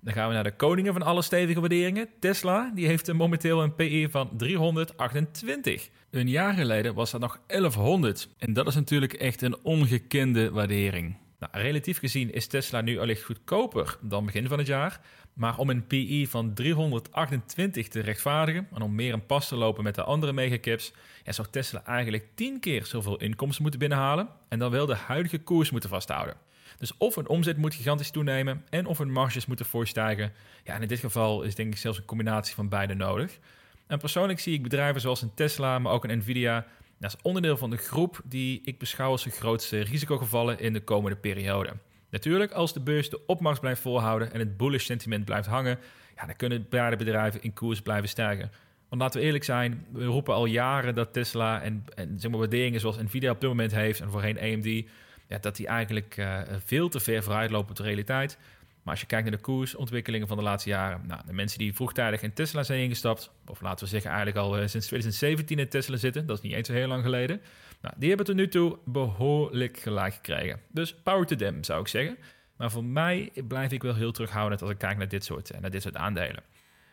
Dan 0.00 0.12
gaan 0.12 0.28
we 0.28 0.34
naar 0.34 0.44
de 0.44 0.56
koningen 0.56 0.92
van 0.92 1.02
alle 1.02 1.22
stevige 1.22 1.60
waarderingen. 1.60 2.08
Tesla, 2.20 2.72
die 2.74 2.86
heeft 2.86 3.12
momenteel 3.12 3.62
een 3.62 3.74
PE 3.74 4.06
van 4.10 4.30
328. 4.36 5.88
Een 6.10 6.28
jaar 6.28 6.54
geleden 6.54 6.94
was 6.94 7.10
dat 7.10 7.20
nog 7.20 7.40
1100. 7.46 8.28
En 8.38 8.52
dat 8.52 8.66
is 8.66 8.74
natuurlijk 8.74 9.12
echt 9.12 9.42
een 9.42 9.56
ongekende 9.62 10.50
waardering. 10.50 11.16
Nou, 11.38 11.52
relatief 11.52 11.98
gezien 11.98 12.32
is 12.32 12.46
Tesla 12.46 12.80
nu 12.80 12.98
allicht 12.98 13.22
goedkoper 13.22 13.96
dan 14.00 14.24
begin 14.24 14.48
van 14.48 14.58
het 14.58 14.66
jaar. 14.66 15.00
Maar 15.32 15.58
om 15.58 15.70
een 15.70 15.86
PE 15.86 16.26
van 16.28 16.54
328 16.54 17.88
te 17.88 18.00
rechtvaardigen 18.00 18.68
en 18.74 18.82
om 18.82 18.94
meer 18.94 19.12
in 19.12 19.26
pas 19.26 19.48
te 19.48 19.56
lopen 19.56 19.84
met 19.84 19.94
de 19.94 20.02
andere 20.02 20.32
megacaps, 20.32 20.92
ja, 21.24 21.32
zou 21.32 21.48
Tesla 21.50 21.84
eigenlijk 21.84 22.28
10 22.34 22.60
keer 22.60 22.86
zoveel 22.86 23.16
inkomsten 23.16 23.62
moeten 23.62 23.80
binnenhalen 23.80 24.28
en 24.48 24.58
dan 24.58 24.70
wel 24.70 24.86
de 24.86 24.94
huidige 24.94 25.38
koers 25.38 25.70
moeten 25.70 25.90
vasthouden. 25.90 26.36
Dus 26.78 26.96
of 26.96 27.16
een 27.16 27.28
omzet 27.28 27.56
moet 27.56 27.74
gigantisch 27.74 28.10
toenemen 28.10 28.64
en 28.70 28.86
of 28.86 28.98
hun 28.98 29.12
marges 29.12 29.46
moeten 29.46 29.66
voorstijgen. 29.66 30.32
Ja, 30.64 30.78
in 30.78 30.88
dit 30.88 30.98
geval 30.98 31.42
is 31.42 31.54
denk 31.54 31.72
ik 31.72 31.78
zelfs 31.78 31.98
een 31.98 32.04
combinatie 32.04 32.54
van 32.54 32.68
beide 32.68 32.94
nodig. 32.94 33.38
En 33.86 33.98
persoonlijk 33.98 34.40
zie 34.40 34.54
ik 34.54 34.62
bedrijven 34.62 35.00
zoals 35.00 35.22
een 35.22 35.34
Tesla, 35.34 35.78
maar 35.78 35.92
ook 35.92 36.04
een 36.04 36.18
Nvidia 36.18 36.66
als 37.00 37.16
onderdeel 37.22 37.56
van 37.56 37.70
de 37.70 37.76
groep 37.76 38.20
die 38.24 38.60
ik 38.64 38.78
beschouw 38.78 39.10
als 39.10 39.24
de 39.24 39.30
grootste 39.30 39.80
risicogevallen 39.80 40.58
in 40.58 40.72
de 40.72 40.80
komende 40.80 41.16
periode. 41.16 41.72
Natuurlijk, 42.10 42.52
als 42.52 42.72
de 42.72 42.80
beurs 42.80 43.10
de 43.10 43.26
opmars 43.26 43.58
blijft 43.58 43.80
volhouden 43.80 44.32
en 44.32 44.38
het 44.38 44.56
bullish 44.56 44.84
sentiment 44.84 45.24
blijft 45.24 45.48
hangen, 45.48 45.78
ja, 46.16 46.26
dan 46.26 46.36
kunnen 46.36 46.66
bedrijven 46.68 47.42
in 47.42 47.52
koers 47.52 47.82
blijven 47.82 48.08
stijgen. 48.08 48.50
Want 48.88 49.00
laten 49.00 49.20
we 49.20 49.26
eerlijk 49.26 49.44
zijn, 49.44 49.86
we 49.92 50.04
roepen 50.04 50.34
al 50.34 50.46
jaren 50.46 50.94
dat 50.94 51.12
Tesla 51.12 51.62
en, 51.62 51.84
en 51.94 52.20
zeg 52.20 52.30
maar 52.30 52.40
waarderingen 52.40 52.80
zoals 52.80 52.96
Nvidia 52.96 53.30
op 53.30 53.40
dit 53.40 53.48
moment 53.48 53.72
heeft 53.72 54.00
en 54.00 54.10
voorheen 54.10 54.40
AMD, 54.40 54.88
ja, 55.28 55.38
dat 55.40 55.56
die 55.56 55.66
eigenlijk 55.66 56.16
uh, 56.16 56.40
veel 56.64 56.88
te 56.88 57.00
ver 57.00 57.22
vooruit 57.22 57.50
lopen 57.50 57.70
op 57.70 57.76
de 57.76 57.82
realiteit. 57.82 58.38
Maar 58.86 58.94
als 58.94 59.04
je 59.04 59.10
kijkt 59.10 59.28
naar 59.28 59.36
de 59.36 59.42
koersontwikkelingen 59.42 60.28
van 60.28 60.36
de 60.36 60.42
laatste 60.42 60.68
jaren, 60.68 61.00
nou, 61.06 61.20
de 61.26 61.32
mensen 61.32 61.58
die 61.58 61.74
vroegtijdig 61.74 62.22
in 62.22 62.32
Tesla 62.32 62.62
zijn 62.62 62.80
ingestapt, 62.80 63.30
of 63.46 63.60
laten 63.60 63.84
we 63.84 63.90
zeggen 63.90 64.10
eigenlijk 64.10 64.38
al 64.38 64.52
uh, 64.54 64.66
sinds 64.66 64.86
2017 64.86 65.58
in 65.58 65.68
Tesla 65.68 65.96
zitten, 65.96 66.26
dat 66.26 66.36
is 66.36 66.42
niet 66.42 66.52
eens 66.52 66.68
zo 66.68 66.74
heel 66.74 66.88
lang 66.88 67.02
geleden, 67.02 67.40
nou, 67.80 67.94
die 67.98 68.08
hebben 68.08 68.26
tot 68.26 68.36
nu 68.36 68.48
toe 68.48 68.78
behoorlijk 68.84 69.78
gelijk 69.78 70.14
gekregen. 70.14 70.60
Dus 70.70 70.94
power 70.94 71.26
to 71.26 71.36
them, 71.36 71.64
zou 71.64 71.80
ik 71.80 71.88
zeggen. 71.88 72.16
Maar 72.56 72.70
voor 72.70 72.84
mij 72.84 73.32
blijf 73.48 73.72
ik 73.72 73.82
wel 73.82 73.94
heel 73.94 74.12
terughoudend 74.12 74.62
als 74.62 74.70
ik 74.70 74.78
kijk 74.78 74.96
naar 74.98 75.08
dit 75.08 75.24
soort, 75.24 75.60
naar 75.60 75.70
dit 75.70 75.82
soort 75.82 75.96
aandelen. 75.96 76.42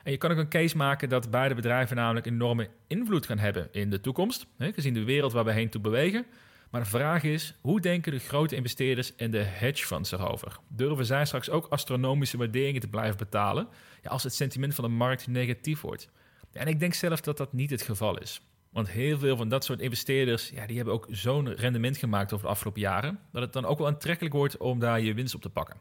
En 0.03 0.11
je 0.11 0.17
kan 0.17 0.31
ook 0.31 0.37
een 0.37 0.49
case 0.49 0.77
maken 0.77 1.09
dat 1.09 1.31
beide 1.31 1.55
bedrijven 1.55 1.95
namelijk 1.95 2.25
enorme 2.25 2.69
invloed 2.87 3.25
gaan 3.25 3.39
hebben 3.39 3.67
in 3.71 3.89
de 3.89 4.01
toekomst, 4.01 4.45
hè, 4.57 4.73
gezien 4.73 4.93
de 4.93 5.03
wereld 5.03 5.31
waar 5.31 5.45
we 5.45 5.51
heen 5.51 5.69
toe 5.69 5.81
bewegen. 5.81 6.25
Maar 6.73 6.81
de 6.81 6.89
vraag 6.89 7.23
is, 7.23 7.55
hoe 7.61 7.81
denken 7.81 8.11
de 8.11 8.19
grote 8.19 8.55
investeerders 8.55 9.15
en 9.15 9.31
de 9.31 9.43
hedge 9.43 9.85
funds 9.85 10.11
erover? 10.11 10.57
Durven 10.67 11.05
zij 11.05 11.25
straks 11.25 11.49
ook 11.49 11.67
astronomische 11.69 12.37
waarderingen 12.37 12.81
te 12.81 12.87
blijven 12.87 13.17
betalen 13.17 13.67
ja, 14.01 14.09
als 14.09 14.23
het 14.23 14.33
sentiment 14.33 14.75
van 14.75 14.83
de 14.83 14.89
markt 14.89 15.27
negatief 15.27 15.81
wordt? 15.81 16.09
en 16.51 16.67
ik 16.67 16.79
denk 16.79 16.93
zelf 16.93 17.21
dat 17.21 17.37
dat 17.37 17.53
niet 17.53 17.69
het 17.69 17.81
geval 17.81 18.17
is. 18.17 18.41
Want 18.69 18.89
heel 18.89 19.17
veel 19.17 19.37
van 19.37 19.49
dat 19.49 19.63
soort 19.63 19.79
investeerders, 19.79 20.49
ja, 20.49 20.65
die 20.65 20.75
hebben 20.75 20.93
ook 20.93 21.07
zo'n 21.09 21.53
rendement 21.53 21.97
gemaakt 21.97 22.33
over 22.33 22.45
de 22.45 22.51
afgelopen 22.51 22.81
jaren, 22.81 23.19
dat 23.31 23.41
het 23.41 23.53
dan 23.53 23.65
ook 23.65 23.77
wel 23.77 23.87
aantrekkelijk 23.87 24.35
wordt 24.35 24.57
om 24.57 24.79
daar 24.79 25.01
je 25.01 25.13
winst 25.13 25.35
op 25.35 25.41
te 25.41 25.49
pakken. 25.49 25.77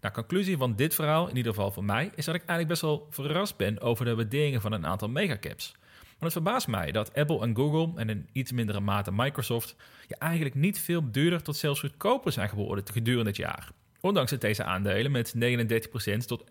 Nou, 0.00 0.14
conclusie 0.14 0.56
van 0.56 0.76
dit 0.76 0.94
verhaal, 0.94 1.28
in 1.28 1.36
ieder 1.36 1.54
geval 1.54 1.70
voor 1.70 1.84
mij, 1.84 2.10
is 2.14 2.24
dat 2.24 2.34
ik 2.34 2.40
eigenlijk 2.40 2.68
best 2.68 2.82
wel 2.82 3.06
verrast 3.10 3.56
ben 3.56 3.80
over 3.80 4.04
de 4.04 4.14
waarderingen 4.14 4.60
van 4.60 4.72
een 4.72 4.86
aantal 4.86 5.08
megacaps. 5.08 5.74
Want 6.18 6.32
het 6.32 6.42
verbaast 6.42 6.68
mij 6.68 6.92
dat 6.92 7.14
Apple 7.14 7.40
en 7.40 7.56
Google 7.56 8.00
en 8.00 8.08
in 8.08 8.28
iets 8.32 8.52
mindere 8.52 8.80
mate 8.80 9.12
Microsoft 9.12 9.76
ja, 10.06 10.16
eigenlijk 10.18 10.54
niet 10.54 10.78
veel 10.78 11.10
duurder 11.10 11.42
tot 11.42 11.56
zelfs 11.56 11.80
goedkoper 11.80 12.32
zijn 12.32 12.48
geworden 12.48 12.84
gedurende 12.92 13.28
het 13.28 13.36
jaar. 13.36 13.70
Ondanks 14.00 14.30
dat 14.30 14.40
deze 14.40 14.64
aandelen 14.64 15.10
met 15.10 15.34
39% 15.34 16.16
tot 16.26 16.44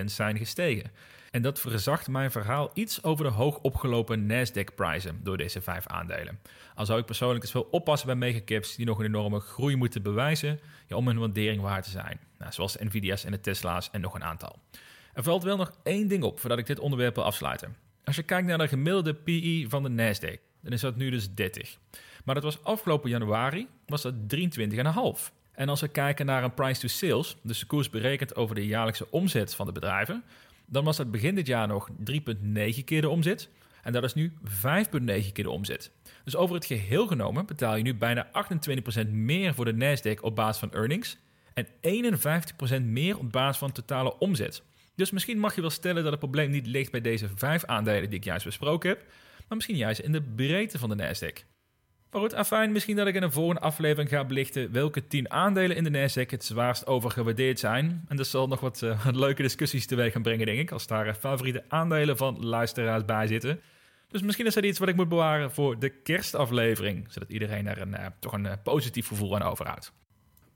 71% 0.00 0.04
zijn 0.04 0.38
gestegen. 0.38 0.90
En 1.30 1.42
dat 1.42 1.60
verzacht 1.60 2.08
mijn 2.08 2.30
verhaal 2.30 2.70
iets 2.74 3.02
over 3.02 3.24
de 3.24 3.30
hoog 3.30 3.58
opgelopen 3.58 4.26
Nasdaq-prijzen 4.26 5.20
door 5.22 5.36
deze 5.36 5.60
vijf 5.60 5.86
aandelen. 5.86 6.38
Al 6.74 6.86
zou 6.86 7.00
ik 7.00 7.06
persoonlijk 7.06 7.40
dus 7.40 7.52
wel 7.52 7.68
oppassen 7.70 8.06
bij 8.06 8.16
megacaps 8.16 8.76
die 8.76 8.86
nog 8.86 8.98
een 8.98 9.04
enorme 9.04 9.40
groei 9.40 9.76
moeten 9.76 10.02
bewijzen 10.02 10.60
om 10.88 11.06
hun 11.06 11.18
waardering 11.18 11.60
waar 11.60 11.82
te 11.82 11.90
zijn. 11.90 12.20
Nou, 12.38 12.52
zoals 12.52 12.76
Nvidia's 12.76 13.24
en 13.24 13.30
de 13.30 13.40
Tesla's 13.40 13.90
en 13.90 14.00
nog 14.00 14.14
een 14.14 14.24
aantal. 14.24 14.58
Er 15.14 15.22
valt 15.22 15.42
wel 15.42 15.56
nog 15.56 15.72
één 15.82 16.08
ding 16.08 16.22
op 16.22 16.40
voordat 16.40 16.58
ik 16.58 16.66
dit 16.66 16.78
onderwerp 16.78 17.14
wil 17.14 17.24
afsluiten. 17.24 17.76
Als 18.04 18.16
je 18.16 18.22
kijkt 18.22 18.48
naar 18.48 18.58
de 18.58 18.68
gemiddelde 18.68 19.14
PE 19.14 19.64
van 19.68 19.82
de 19.82 19.88
Nasdaq, 19.88 20.40
dan 20.60 20.72
is 20.72 20.80
dat 20.80 20.96
nu 20.96 21.10
dus 21.10 21.34
30. 21.34 21.78
Maar 22.24 22.34
dat 22.34 22.44
was 22.44 22.64
afgelopen 22.64 23.10
januari 23.10 23.68
was 23.86 24.02
dat 24.02 24.14
23,5. 24.36 25.32
En 25.52 25.68
als 25.68 25.80
we 25.80 25.88
kijken 25.88 26.26
naar 26.26 26.44
een 26.44 26.54
price 26.54 26.80
to 26.80 26.88
sales, 26.88 27.36
dus 27.42 27.58
de 27.58 27.66
koers 27.66 27.90
berekend 27.90 28.36
over 28.36 28.54
de 28.54 28.66
jaarlijkse 28.66 29.10
omzet 29.10 29.54
van 29.54 29.66
de 29.66 29.72
bedrijven, 29.72 30.24
dan 30.66 30.84
was 30.84 30.96
dat 30.96 31.10
begin 31.10 31.34
dit 31.34 31.46
jaar 31.46 31.68
nog 31.68 31.88
3,9 31.90 32.84
keer 32.84 33.00
de 33.00 33.08
omzet. 33.08 33.48
En 33.82 33.92
dat 33.92 34.04
is 34.04 34.14
nu 34.14 34.32
5,9 34.44 35.32
keer 35.32 35.44
de 35.44 35.50
omzet. 35.50 35.90
Dus 36.24 36.36
over 36.36 36.54
het 36.54 36.64
geheel 36.64 37.06
genomen 37.06 37.46
betaal 37.46 37.76
je 37.76 37.82
nu 37.82 37.94
bijna 37.94 38.30
28% 39.06 39.08
meer 39.08 39.54
voor 39.54 39.64
de 39.64 39.74
Nasdaq 39.74 40.20
op 40.20 40.34
basis 40.34 40.58
van 40.58 40.72
earnings 40.72 41.16
en 41.54 41.66
51% 42.80 42.82
meer 42.82 43.18
op 43.18 43.32
basis 43.32 43.58
van 43.58 43.72
totale 43.72 44.18
omzet. 44.18 44.62
Dus 45.02 45.10
misschien 45.10 45.38
mag 45.38 45.54
je 45.54 45.60
wel 45.60 45.70
stellen 45.70 46.02
dat 46.02 46.10
het 46.10 46.20
probleem 46.20 46.50
niet 46.50 46.66
ligt 46.66 46.90
bij 46.90 47.00
deze 47.00 47.28
vijf 47.34 47.64
aandelen 47.64 48.10
die 48.10 48.18
ik 48.18 48.24
juist 48.24 48.44
besproken 48.44 48.88
heb, 48.88 48.98
maar 49.48 49.56
misschien 49.56 49.76
juist 49.76 50.00
in 50.00 50.12
de 50.12 50.22
breedte 50.22 50.78
van 50.78 50.88
de 50.88 51.04
Nasdaq. 51.04 51.44
Maar 52.10 52.20
goed, 52.20 52.34
afijn, 52.34 52.72
misschien 52.72 52.96
dat 52.96 53.06
ik 53.06 53.14
in 53.14 53.22
een 53.22 53.32
volgende 53.32 53.60
aflevering 53.60 54.10
ga 54.10 54.24
belichten 54.24 54.72
welke 54.72 55.06
10 55.06 55.30
aandelen 55.30 55.76
in 55.76 55.84
de 55.84 55.90
Nasdaq 55.90 56.30
het 56.30 56.44
zwaarst 56.44 56.86
overgewaardeerd 56.86 57.58
zijn. 57.58 58.04
En 58.08 58.16
dat 58.16 58.26
zal 58.26 58.48
nog 58.48 58.60
wat, 58.60 58.82
uh, 58.82 59.06
leuke 59.12 59.42
discussies 59.42 59.86
teweeg 59.86 60.12
gaan 60.12 60.22
brengen, 60.22 60.46
denk 60.46 60.58
ik, 60.58 60.70
als 60.70 60.86
daar 60.86 61.14
favoriete 61.14 61.64
aandelen 61.68 62.16
van 62.16 62.44
luisteraars 62.44 63.04
bij 63.04 63.26
zitten. 63.26 63.60
Dus 64.08 64.22
misschien 64.22 64.46
is 64.46 64.54
dat 64.54 64.64
iets 64.64 64.78
wat 64.78 64.88
ik 64.88 64.96
moet 64.96 65.08
bewaren 65.08 65.50
voor 65.50 65.78
de 65.78 65.88
kerstaflevering, 65.88 67.12
zodat 67.12 67.30
iedereen 67.30 67.66
er 67.66 67.80
een, 67.80 67.92
uh, 67.92 68.06
toch 68.20 68.32
een 68.32 68.62
positief 68.62 69.06
gevoel 69.06 69.34
aan 69.34 69.50
overhoudt. 69.50 69.92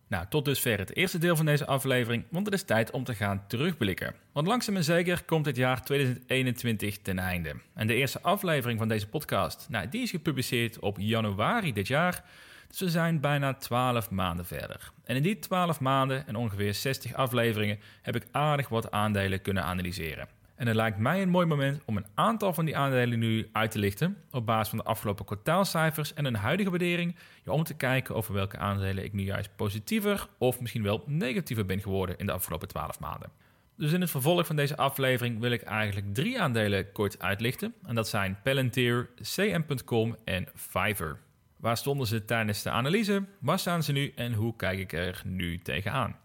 Nou, 0.09 0.27
tot 0.29 0.45
dusver 0.45 0.79
het 0.79 0.97
eerste 0.97 1.19
deel 1.19 1.37
van 1.37 1.47
deze 1.47 1.67
aflevering, 1.67 2.25
want 2.31 2.47
het 2.47 2.55
is 2.55 2.63
tijd 2.63 2.91
om 2.91 3.05
te 3.05 3.15
gaan 3.15 3.45
terugblikken. 3.47 4.15
Want 4.33 4.47
langzaam 4.47 4.77
en 4.77 4.85
zeker 4.85 5.25
komt 5.25 5.47
het 5.47 5.57
jaar 5.57 5.83
2021 5.85 6.99
ten 6.99 7.19
einde. 7.19 7.55
En 7.75 7.87
de 7.87 7.95
eerste 7.95 8.21
aflevering 8.21 8.79
van 8.79 8.89
deze 8.89 9.09
podcast, 9.09 9.67
nou, 9.69 9.89
die 9.89 10.03
is 10.03 10.11
gepubliceerd 10.11 10.79
op 10.79 10.97
januari 11.01 11.73
dit 11.73 11.87
jaar. 11.87 12.25
Dus 12.69 12.81
we 12.81 12.91
zijn 12.91 13.21
bijna 13.21 13.55
12 13.55 14.11
maanden 14.11 14.47
verder. 14.47 14.91
En 15.05 15.17
in 15.17 15.23
die 15.23 15.39
12 15.39 15.81
maanden 15.81 16.27
en 16.27 16.37
ongeveer 16.37 16.75
60 16.75 17.15
afleveringen 17.15 17.79
heb 18.03 18.17
ik 18.17 18.27
aardig 18.31 18.69
wat 18.69 18.91
aandelen 18.91 19.43
kunnen 19.43 19.65
analyseren. 19.65 20.29
En 20.57 20.67
het 20.67 20.77
lijkt 20.77 20.99
mij 20.99 21.23
een 21.23 21.29
mooi 21.29 21.47
moment 21.47 21.81
om 21.85 21.97
een 21.97 22.07
aantal 22.15 22.53
van 22.53 22.65
die 22.65 22.77
aandelen 22.77 23.19
nu 23.19 23.49
uit 23.53 23.71
te 23.71 23.79
lichten 23.79 24.17
op 24.31 24.47
basis 24.47 24.69
van 24.69 24.79
de 24.79 24.85
afgelopen 24.85 25.25
kwartaalcijfers 25.25 26.15
en 26.15 26.25
een 26.25 26.35
huidige 26.35 26.71
waardering, 26.71 27.17
om 27.47 27.63
te 27.63 27.75
kijken 27.75 28.15
over 28.15 28.35
welke 28.35 28.59
aandelen 28.59 29.05
ik 29.05 29.13
nu 29.13 29.23
juist 29.23 29.57
positiever 29.57 30.27
of 30.39 30.61
misschien 30.61 30.83
wel 30.83 31.03
negatiever 31.07 31.67
ben 31.67 31.81
geworden 31.81 32.19
in 32.19 32.27
de 32.27 32.33
afgelopen 32.33 32.69
12 32.69 33.01
maanden. 33.01 33.31
Dus 33.77 33.93
in 33.93 34.01
het 34.01 34.11
vervolg 34.11 34.47
van 34.47 34.57
deze 34.57 34.77
aflevering 34.77 35.41
wil 35.41 35.51
ik 35.51 35.63
eigenlijk 35.63 36.15
drie 36.15 36.41
aandelen 36.41 36.93
kort 36.93 37.23
uitlichten. 37.23 37.75
En 37.87 37.95
dat 37.95 38.09
zijn 38.09 38.39
Palantir, 38.43 39.09
CM.com 39.23 40.17
en 40.25 40.49
Fiverr. 40.55 41.19
Waar 41.57 41.77
stonden 41.77 42.07
ze 42.07 42.25
tijdens 42.25 42.63
de 42.63 42.71
analyse? 42.71 43.25
Waar 43.41 43.59
staan 43.59 43.83
ze 43.83 43.93
nu 43.93 44.13
en 44.15 44.33
hoe 44.33 44.57
kijk 44.57 44.79
ik 44.79 44.93
er 44.93 45.23
nu 45.25 45.59
tegenaan? 45.59 46.17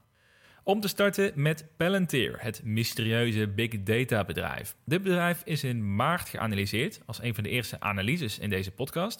Om 0.63 0.79
te 0.79 0.87
starten 0.87 1.31
met 1.35 1.65
Palantir, 1.77 2.35
het 2.37 2.61
mysterieuze 2.63 3.47
big 3.47 3.83
data 3.83 4.23
bedrijf. 4.23 4.75
Dit 4.85 5.03
bedrijf 5.03 5.41
is 5.45 5.63
in 5.63 5.95
maart 5.95 6.29
geanalyseerd 6.29 7.01
als 7.05 7.21
een 7.21 7.35
van 7.35 7.43
de 7.43 7.49
eerste 7.49 7.79
analyses 7.79 8.39
in 8.39 8.49
deze 8.49 8.71
podcast. 8.71 9.19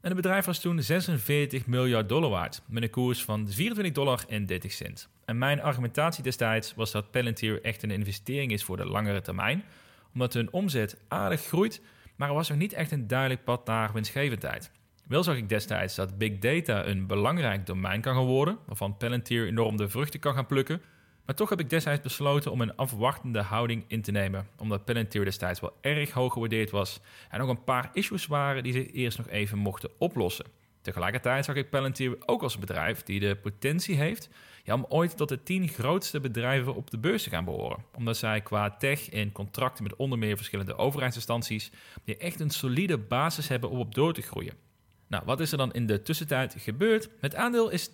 En 0.00 0.10
het 0.10 0.14
bedrijf 0.14 0.44
was 0.44 0.60
toen 0.60 0.82
46 0.82 1.66
miljard 1.66 2.08
dollar 2.08 2.30
waard, 2.30 2.62
met 2.66 2.82
een 2.82 2.90
koers 2.90 3.24
van 3.24 3.48
24 3.48 3.94
dollar 3.94 4.24
en 4.28 4.46
30 4.46 4.72
cent. 4.72 5.08
En 5.24 5.38
mijn 5.38 5.62
argumentatie 5.62 6.22
destijds 6.22 6.74
was 6.74 6.90
dat 6.90 7.10
Palantir 7.10 7.62
echt 7.62 7.82
een 7.82 7.90
investering 7.90 8.52
is 8.52 8.64
voor 8.64 8.76
de 8.76 8.86
langere 8.86 9.20
termijn, 9.20 9.64
omdat 10.12 10.32
hun 10.32 10.52
omzet 10.52 10.96
aardig 11.08 11.40
groeit, 11.40 11.80
maar 12.16 12.28
er 12.28 12.34
was 12.34 12.48
nog 12.48 12.58
niet 12.58 12.72
echt 12.72 12.90
een 12.90 13.06
duidelijk 13.06 13.44
pad 13.44 13.66
naar 13.66 13.92
winstgevendheid. 13.92 14.70
Wel 15.06 15.22
zag 15.22 15.36
ik 15.36 15.48
destijds 15.48 15.94
dat 15.94 16.18
big 16.18 16.38
data 16.38 16.86
een 16.86 17.06
belangrijk 17.06 17.66
domein 17.66 18.00
kan 18.00 18.14
gaan 18.14 18.24
worden, 18.24 18.58
waarvan 18.66 18.96
Palantir 18.96 19.46
enorm 19.46 19.76
de 19.76 19.88
vruchten 19.88 20.20
kan 20.20 20.34
gaan 20.34 20.46
plukken. 20.46 20.82
Maar 21.24 21.34
toch 21.34 21.48
heb 21.48 21.60
ik 21.60 21.70
destijds 21.70 22.00
besloten 22.00 22.52
om 22.52 22.60
een 22.60 22.76
afwachtende 22.76 23.40
houding 23.42 23.84
in 23.86 24.02
te 24.02 24.10
nemen, 24.10 24.46
omdat 24.58 24.84
Palantir 24.84 25.24
destijds 25.24 25.60
wel 25.60 25.76
erg 25.80 26.10
hoog 26.10 26.32
gewaardeerd 26.32 26.70
was 26.70 27.00
en 27.30 27.40
ook 27.40 27.48
een 27.48 27.64
paar 27.64 27.90
issues 27.92 28.26
waren 28.26 28.62
die 28.62 28.72
ze 28.72 28.92
eerst 28.92 29.18
nog 29.18 29.28
even 29.28 29.58
mochten 29.58 29.90
oplossen. 29.98 30.46
Tegelijkertijd 30.80 31.44
zag 31.44 31.56
ik 31.56 31.70
Palantir 31.70 32.16
ook 32.26 32.42
als 32.42 32.54
een 32.54 32.60
bedrijf 32.60 33.02
die 33.02 33.20
de 33.20 33.36
potentie 33.36 33.96
heeft 33.96 34.28
om 34.66 34.86
ooit 34.88 35.16
tot 35.16 35.28
de 35.28 35.42
tien 35.42 35.68
grootste 35.68 36.20
bedrijven 36.20 36.74
op 36.74 36.90
de 36.90 36.98
beurs 36.98 37.22
te 37.22 37.30
gaan 37.30 37.44
behoren. 37.44 37.84
Omdat 37.94 38.16
zij 38.16 38.40
qua 38.40 38.70
tech 38.70 39.10
en 39.10 39.32
contracten 39.32 39.82
met 39.82 39.96
onder 39.96 40.18
meer 40.18 40.36
verschillende 40.36 40.76
overheidsinstanties 40.76 41.70
die 42.04 42.16
echt 42.16 42.40
een 42.40 42.50
solide 42.50 42.98
basis 42.98 43.48
hebben 43.48 43.70
om 43.70 43.78
op 43.78 43.94
door 43.94 44.12
te 44.12 44.22
groeien. 44.22 44.54
Nou, 45.08 45.22
wat 45.26 45.40
is 45.40 45.52
er 45.52 45.58
dan 45.58 45.72
in 45.72 45.86
de 45.86 46.02
tussentijd 46.02 46.54
gebeurd? 46.58 47.08
Het 47.20 47.34
aandeel 47.34 47.70
is 47.70 47.90
22% 47.90 47.92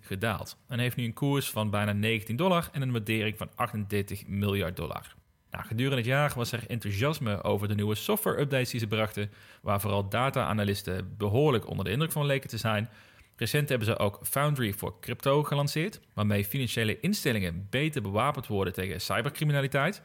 gedaald 0.00 0.56
en 0.68 0.78
heeft 0.78 0.96
nu 0.96 1.04
een 1.04 1.12
koers 1.12 1.50
van 1.50 1.70
bijna 1.70 1.92
19 1.92 2.36
dollar 2.36 2.68
en 2.72 2.82
een 2.82 2.92
waardering 2.92 3.36
van 3.36 3.50
38 3.54 4.26
miljard 4.26 4.76
dollar. 4.76 5.14
Nou, 5.50 5.64
gedurende 5.64 5.96
het 5.96 6.06
jaar 6.06 6.32
was 6.36 6.52
er 6.52 6.64
enthousiasme 6.66 7.42
over 7.42 7.68
de 7.68 7.74
nieuwe 7.74 7.94
software-updates 7.94 8.70
die 8.70 8.80
ze 8.80 8.86
brachten, 8.86 9.30
waar 9.62 9.80
vooral 9.80 10.08
data-analysten 10.08 11.14
behoorlijk 11.16 11.68
onder 11.68 11.84
de 11.84 11.90
indruk 11.90 12.12
van 12.12 12.26
leken 12.26 12.48
te 12.48 12.56
zijn. 12.56 12.88
Recent 13.36 13.68
hebben 13.68 13.86
ze 13.86 13.98
ook 13.98 14.18
Foundry 14.22 14.72
voor 14.72 15.00
crypto 15.00 15.42
gelanceerd, 15.42 16.00
waarmee 16.14 16.44
financiële 16.44 17.00
instellingen 17.00 17.66
beter 17.70 18.02
bewapend 18.02 18.46
worden 18.46 18.72
tegen 18.72 19.00
cybercriminaliteit. 19.00 20.02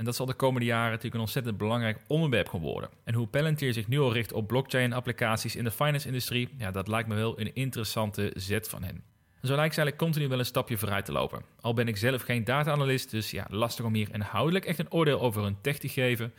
En 0.00 0.06
dat 0.06 0.16
zal 0.16 0.26
de 0.26 0.34
komende 0.34 0.66
jaren 0.66 0.88
natuurlijk 0.88 1.14
een 1.14 1.20
ontzettend 1.20 1.56
belangrijk 1.56 1.98
onderwerp 2.06 2.48
gaan 2.48 2.60
worden. 2.60 2.90
En 3.04 3.14
hoe 3.14 3.26
Palantir 3.26 3.72
zich 3.72 3.88
nu 3.88 3.98
al 3.98 4.12
richt 4.12 4.32
op 4.32 4.46
blockchain-applicaties 4.46 5.56
in 5.56 5.64
de 5.64 5.70
finance-industrie, 5.70 6.48
ja, 6.58 6.70
dat 6.70 6.88
lijkt 6.88 7.08
me 7.08 7.14
wel 7.14 7.40
een 7.40 7.54
interessante 7.54 8.32
zet 8.34 8.68
van 8.68 8.82
hen. 8.82 8.94
En 9.40 9.48
zo 9.48 9.54
lijkt 9.56 9.74
ze 9.74 9.80
eigenlijk 9.80 9.96
continu 9.96 10.28
wel 10.28 10.38
een 10.38 10.44
stapje 10.44 10.78
vooruit 10.78 11.04
te 11.04 11.12
lopen. 11.12 11.42
Al 11.60 11.74
ben 11.74 11.88
ik 11.88 11.96
zelf 11.96 12.22
geen 12.22 12.44
data-analyst, 12.44 13.10
dus 13.10 13.30
ja, 13.30 13.46
lastig 13.48 13.84
om 13.84 13.94
hier 13.94 14.08
inhoudelijk 14.12 14.64
echt 14.64 14.78
een 14.78 14.92
oordeel 14.92 15.20
over 15.20 15.42
hun 15.42 15.56
tech 15.60 15.78
te 15.78 15.88
geven. 15.88 16.32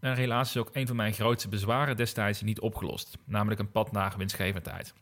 Maar 0.00 0.16
helaas 0.16 0.48
is 0.48 0.56
ook 0.56 0.70
een 0.72 0.86
van 0.86 0.96
mijn 0.96 1.12
grootste 1.12 1.48
bezwaren 1.48 1.96
destijds 1.96 2.42
niet 2.42 2.60
opgelost, 2.60 3.18
namelijk 3.24 3.60
een 3.60 3.70
pad 3.70 3.92
naar 3.92 4.14
winstgevendheid. 4.16 4.94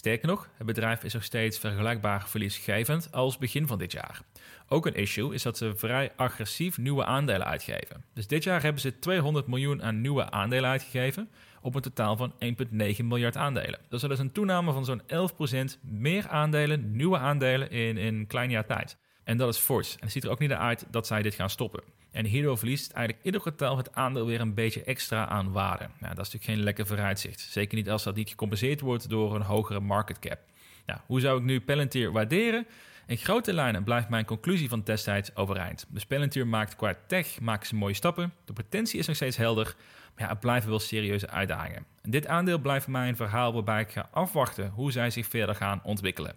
Sterker 0.00 0.28
nog, 0.28 0.48
het 0.56 0.66
bedrijf 0.66 1.04
is 1.04 1.12
nog 1.12 1.24
steeds 1.24 1.58
vergelijkbaar 1.58 2.28
verliesgevend 2.28 3.12
als 3.12 3.38
begin 3.38 3.66
van 3.66 3.78
dit 3.78 3.92
jaar. 3.92 4.20
Ook 4.68 4.86
een 4.86 4.94
issue 4.94 5.34
is 5.34 5.42
dat 5.42 5.56
ze 5.56 5.74
vrij 5.76 6.12
agressief 6.16 6.78
nieuwe 6.78 7.04
aandelen 7.04 7.46
uitgeven. 7.46 8.04
Dus 8.14 8.26
dit 8.26 8.44
jaar 8.44 8.62
hebben 8.62 8.80
ze 8.80 8.98
200 8.98 9.46
miljoen 9.46 9.82
aan 9.82 10.00
nieuwe 10.00 10.30
aandelen 10.30 10.70
uitgegeven 10.70 11.28
op 11.62 11.74
een 11.74 11.80
totaal 11.80 12.16
van 12.16 12.32
1,9 12.32 13.04
miljard 13.04 13.36
aandelen. 13.36 13.78
Dat 13.88 14.02
is 14.02 14.08
dus 14.08 14.18
een 14.18 14.32
toename 14.32 14.72
van 14.72 14.84
zo'n 14.84 15.02
11% 15.02 15.80
meer 15.80 16.28
aandelen, 16.28 16.96
nieuwe 16.96 17.18
aandelen 17.18 17.70
in, 17.70 17.96
in 17.96 18.14
een 18.14 18.26
klein 18.26 18.50
jaar 18.50 18.66
tijd. 18.66 18.96
En 19.24 19.36
dat 19.36 19.54
is 19.54 19.60
fors. 19.60 19.92
En 19.92 20.00
het 20.00 20.12
ziet 20.12 20.24
er 20.24 20.30
ook 20.30 20.38
niet 20.38 20.52
uit 20.52 20.86
dat 20.90 21.06
zij 21.06 21.22
dit 21.22 21.34
gaan 21.34 21.50
stoppen. 21.50 21.82
En 22.10 22.24
hierdoor 22.24 22.58
verliest 22.58 22.92
eigenlijk 22.92 23.24
ieder 23.24 23.40
kwartaal 23.40 23.76
het 23.76 23.94
aandeel 23.94 24.26
weer 24.26 24.40
een 24.40 24.54
beetje 24.54 24.82
extra 24.82 25.28
aan 25.28 25.52
waarde. 25.52 25.84
Nou, 25.84 26.14
dat 26.14 26.26
is 26.26 26.32
natuurlijk 26.32 26.44
geen 26.44 26.62
lekker 26.62 26.86
vooruitzicht. 26.86 27.40
Zeker 27.40 27.76
niet 27.76 27.90
als 27.90 28.02
dat 28.02 28.14
niet 28.14 28.28
gecompenseerd 28.28 28.80
wordt 28.80 29.08
door 29.08 29.34
een 29.34 29.42
hogere 29.42 29.80
market 29.80 30.18
cap. 30.18 30.38
Nou, 30.86 31.00
hoe 31.06 31.20
zou 31.20 31.38
ik 31.38 31.44
nu 31.44 31.60
Palantir 31.60 32.12
waarderen? 32.12 32.66
In 33.06 33.16
grote 33.16 33.52
lijnen 33.52 33.84
blijft 33.84 34.08
mijn 34.08 34.24
conclusie 34.24 34.68
van 34.68 34.80
destijds 34.84 35.36
overeind. 35.36 35.86
Dus 35.88 36.06
Palantir 36.06 36.46
maakt 36.46 36.76
qua 36.76 36.94
tech 37.06 37.40
maakt 37.40 37.66
ze 37.66 37.74
mooie 37.74 37.94
stappen. 37.94 38.32
De 38.44 38.52
potentie 38.52 38.98
is 38.98 39.06
nog 39.06 39.16
steeds 39.16 39.36
helder. 39.36 39.74
Maar 40.14 40.24
ja, 40.24 40.28
het 40.28 40.40
blijven 40.40 40.70
wel 40.70 40.78
serieuze 40.78 41.28
uitdagingen. 41.28 41.86
En 42.02 42.10
dit 42.10 42.26
aandeel 42.26 42.58
blijft 42.58 42.84
voor 42.84 42.92
mij 42.92 43.08
een 43.08 43.16
verhaal 43.16 43.52
waarbij 43.52 43.80
ik 43.80 43.90
ga 43.90 44.08
afwachten 44.10 44.70
hoe 44.70 44.92
zij 44.92 45.10
zich 45.10 45.26
verder 45.26 45.54
gaan 45.54 45.80
ontwikkelen. 45.82 46.34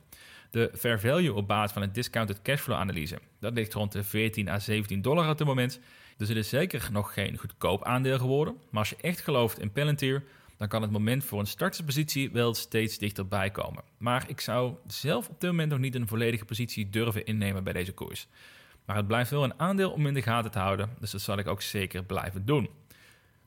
De 0.53 0.71
fair 0.75 0.99
value 0.99 1.33
op 1.33 1.47
basis 1.47 1.71
van 1.71 1.81
een 1.81 1.91
discounted 1.91 2.41
cashflow 2.41 2.77
analyse. 2.77 3.19
Dat 3.39 3.53
ligt 3.53 3.73
rond 3.73 3.91
de 3.91 4.03
14 4.03 4.49
à 4.49 4.59
17 4.59 5.01
dollar 5.01 5.29
op 5.29 5.37
dit 5.37 5.47
moment. 5.47 5.79
Dus 6.17 6.27
het 6.27 6.37
is 6.37 6.49
zeker 6.49 6.89
nog 6.91 7.13
geen 7.13 7.37
goedkoop 7.37 7.83
aandeel 7.83 8.17
geworden. 8.17 8.57
Maar 8.69 8.79
als 8.79 8.89
je 8.89 8.95
echt 9.01 9.21
gelooft 9.21 9.59
in 9.59 9.71
Palantir, 9.71 10.23
dan 10.57 10.67
kan 10.67 10.81
het 10.81 10.91
moment 10.91 11.23
voor 11.23 11.39
een 11.39 11.47
starterspositie 11.47 12.31
wel 12.31 12.53
steeds 12.53 12.97
dichterbij 12.97 13.49
komen. 13.49 13.83
Maar 13.97 14.23
ik 14.27 14.41
zou 14.41 14.73
zelf 14.87 15.29
op 15.29 15.41
dit 15.41 15.49
moment 15.49 15.69
nog 15.69 15.79
niet 15.79 15.95
een 15.95 16.07
volledige 16.07 16.45
positie 16.45 16.89
durven 16.89 17.25
innemen 17.25 17.63
bij 17.63 17.73
deze 17.73 17.93
koers. 17.93 18.27
Maar 18.85 18.95
het 18.95 19.07
blijft 19.07 19.29
wel 19.29 19.43
een 19.43 19.59
aandeel 19.59 19.91
om 19.91 20.07
in 20.07 20.13
de 20.13 20.21
gaten 20.21 20.51
te 20.51 20.59
houden, 20.59 20.89
dus 20.99 21.11
dat 21.11 21.21
zal 21.21 21.37
ik 21.37 21.47
ook 21.47 21.61
zeker 21.61 22.03
blijven 22.03 22.45
doen. 22.45 22.69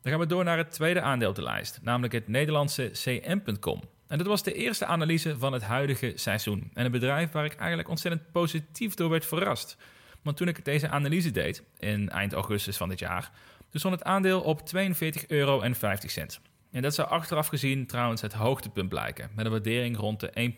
Dan 0.02 0.12
gaan 0.12 0.20
we 0.20 0.26
door 0.26 0.44
naar 0.44 0.58
het 0.58 0.70
tweede 0.70 1.00
aandeel 1.00 1.28
op 1.28 1.34
de 1.34 1.42
lijst, 1.42 1.78
namelijk 1.82 2.12
het 2.12 2.28
Nederlandse 2.28 2.90
CM.com. 2.92 3.80
En 4.08 4.18
dat 4.18 4.26
was 4.26 4.42
de 4.42 4.54
eerste 4.54 4.86
analyse 4.86 5.38
van 5.38 5.52
het 5.52 5.62
huidige 5.62 6.12
seizoen. 6.14 6.70
En 6.74 6.84
een 6.84 6.90
bedrijf 6.90 7.30
waar 7.30 7.44
ik 7.44 7.54
eigenlijk 7.54 7.88
ontzettend 7.88 8.32
positief 8.32 8.94
door 8.94 9.10
werd 9.10 9.26
verrast. 9.26 9.76
Want 10.22 10.36
toen 10.36 10.48
ik 10.48 10.64
deze 10.64 10.88
analyse 10.88 11.30
deed, 11.30 11.62
in 11.78 12.08
eind 12.10 12.32
augustus 12.32 12.76
van 12.76 12.88
dit 12.88 12.98
jaar, 12.98 13.30
stond 13.72 13.94
het 13.94 14.04
aandeel 14.04 14.40
op 14.40 14.60
42,50 14.60 15.26
euro. 15.26 15.60
En 16.76 16.82
dat 16.82 16.94
zou 16.94 17.08
achteraf 17.08 17.46
gezien 17.46 17.86
trouwens 17.86 18.20
het 18.20 18.32
hoogtepunt 18.32 18.88
blijken, 18.88 19.30
met 19.34 19.44
een 19.44 19.50
waardering 19.50 19.96
rond 19.96 20.20
de 20.20 20.52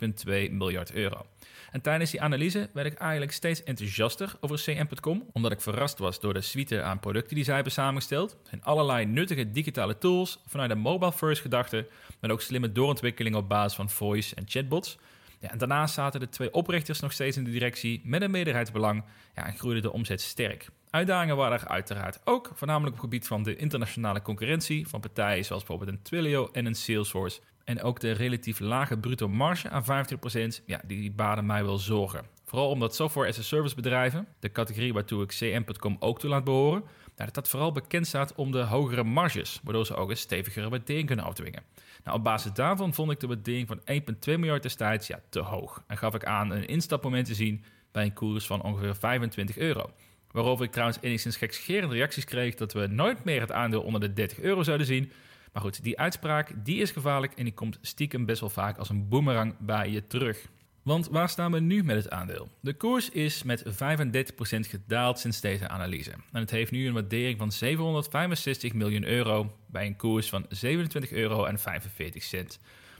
1,2 0.48 0.52
miljard 0.52 0.92
euro. 0.92 1.26
En 1.70 1.80
tijdens 1.80 2.10
die 2.10 2.22
analyse 2.22 2.70
werd 2.72 2.87
ik 2.87 2.98
eigenlijk 2.98 3.32
steeds 3.32 3.62
enthousiaster 3.62 4.37
over 4.40 4.56
CM.com, 4.56 5.30
omdat 5.32 5.52
ik 5.52 5.60
verrast 5.60 5.98
was 5.98 6.20
door 6.20 6.34
de 6.34 6.40
suite 6.40 6.82
aan 6.82 6.98
producten 6.98 7.34
die 7.34 7.44
zij 7.44 7.54
hebben 7.54 7.72
samengesteld. 7.72 8.37
En 8.50 8.62
allerlei 8.62 9.06
nuttige 9.06 9.50
digitale 9.50 9.98
tools 9.98 10.42
vanuit 10.46 10.70
een 10.70 10.78
mobile-first 10.78 11.42
gedachte, 11.42 11.87
met 12.20 12.30
ook 12.30 12.40
slimme 12.40 12.72
doorontwikkelingen 12.72 13.38
op 13.38 13.48
basis 13.48 13.76
van 13.76 13.90
voice 13.90 14.34
en 14.34 14.44
chatbots. 14.46 14.98
Ja, 15.38 15.50
en 15.50 15.58
daarnaast 15.58 15.94
zaten 15.94 16.20
de 16.20 16.28
twee 16.28 16.52
oprichters 16.52 17.00
nog 17.00 17.12
steeds 17.12 17.37
in 17.37 17.44
de 17.44 17.50
directie 17.50 18.00
met 18.04 18.22
een 18.22 18.30
meerderheidsbelang 18.30 19.04
ja, 19.34 19.46
en 19.46 19.58
groeide 19.58 19.80
de 19.80 19.92
omzet 19.92 20.20
sterk. 20.20 20.68
Uitdagingen 20.90 21.37
waren 21.37 21.61
er 21.61 21.68
uiteraard 21.68 22.21
ook, 22.25 22.50
voornamelijk 22.54 22.97
op 22.97 23.00
het 23.00 23.11
gebied 23.11 23.26
van 23.26 23.42
de 23.42 23.57
internationale 23.57 24.23
concurrentie 24.23 24.88
van 24.88 25.00
partijen 25.00 25.45
zoals 25.45 25.64
bijvoorbeeld 25.64 25.97
een 25.97 26.02
Twilio 26.02 26.49
en 26.52 26.66
een 26.66 26.75
Salesforce. 26.75 27.40
En 27.64 27.83
ook 27.83 28.00
de 28.00 28.12
relatief 28.12 28.61
lage 28.61 28.99
bruto 28.99 29.28
marge 29.28 29.71
aan 29.71 29.85
50%, 29.85 30.64
ja, 30.66 30.80
die 30.87 31.11
baden 31.11 31.47
mij 31.47 31.64
wel 31.64 31.78
zorgen. 31.78 32.25
Vooral 32.45 32.71
omdat 32.71 32.95
software 32.95 33.28
as 33.28 33.38
a 33.38 33.42
service 33.42 33.75
bedrijven, 33.75 34.26
de 34.38 34.52
categorie 34.52 34.92
waartoe 34.92 35.23
ik 35.23 35.28
CM.com 35.28 35.97
ook 35.99 36.18
toe 36.18 36.30
laat 36.30 36.45
behoren, 36.45 36.83
dat 37.14 37.35
dat 37.35 37.49
vooral 37.49 37.73
bekend 37.73 38.07
staat 38.07 38.35
om 38.35 38.52
de 38.52 38.62
hogere 38.62 39.04
marges, 39.04 39.61
waardoor 39.62 39.87
ze 39.87 39.95
ook 39.95 40.11
een 40.11 40.16
stevigere 40.16 40.68
waardering 40.68 41.07
kunnen 41.07 41.25
afdwingen. 41.25 41.62
Nou, 42.04 42.16
op 42.16 42.25
basis 42.25 42.52
daarvan 42.52 42.95
vond 42.95 43.11
ik 43.11 43.21
de 43.21 43.26
waardering 43.26 43.68
van 43.68 43.80
1,2 43.80 43.85
miljard 44.25 44.62
destijds 44.62 45.07
ja, 45.07 45.21
te 45.28 45.40
hoog. 45.40 45.83
En 45.87 45.99
gaf 45.99 46.14
ik 46.14 46.25
aan 46.25 46.50
een 46.50 46.66
instapmoment 46.66 47.26
te 47.26 47.35
zien 47.35 47.64
bij 47.92 48.04
een 48.04 48.12
koers 48.12 48.47
van 48.47 48.62
ongeveer 48.62 48.97
25 48.97 49.59
euro. 49.59 49.90
Waarover 50.30 50.64
ik 50.64 50.73
trouwens 50.73 50.99
enigszins 51.00 51.37
gekscherende 51.37 51.94
reacties 51.94 52.25
kreeg 52.25 52.54
dat 52.54 52.73
we 52.73 52.87
nooit 52.87 53.25
meer 53.25 53.40
het 53.40 53.52
aandeel 53.52 53.82
onder 53.82 54.00
de 54.00 54.12
30 54.12 54.40
euro 54.40 54.62
zouden 54.62 54.87
zien. 54.87 55.12
Maar 55.52 55.62
goed, 55.62 55.82
die 55.82 55.99
uitspraak 55.99 56.52
die 56.64 56.80
is 56.80 56.90
gevaarlijk 56.90 57.32
en 57.32 57.44
die 57.44 57.54
komt 57.54 57.78
stiekem 57.80 58.25
best 58.25 58.40
wel 58.40 58.50
vaak 58.50 58.78
als 58.78 58.88
een 58.88 59.08
boemerang 59.08 59.54
bij 59.58 59.90
je 59.90 60.06
terug. 60.06 60.49
Want 60.82 61.08
waar 61.08 61.28
staan 61.28 61.52
we 61.52 61.61
nu 61.61 61.85
met 61.85 61.97
het 61.97 62.11
aandeel? 62.11 62.49
De 62.61 62.75
koers 62.75 63.11
is 63.11 63.42
met 63.42 63.64
35% 63.64 63.70
gedaald 64.61 65.18
sinds 65.18 65.40
deze 65.40 65.68
analyse. 65.68 66.11
En 66.11 66.40
het 66.40 66.50
heeft 66.50 66.70
nu 66.70 66.87
een 66.87 66.92
waardering 66.92 67.38
van 67.38 67.52
765 67.52 68.73
miljoen 68.73 69.04
euro 69.04 69.56
bij 69.66 69.87
een 69.87 69.97
koers 69.97 70.28
van 70.28 70.44
27,45 70.44 71.11
euro. 71.11 71.47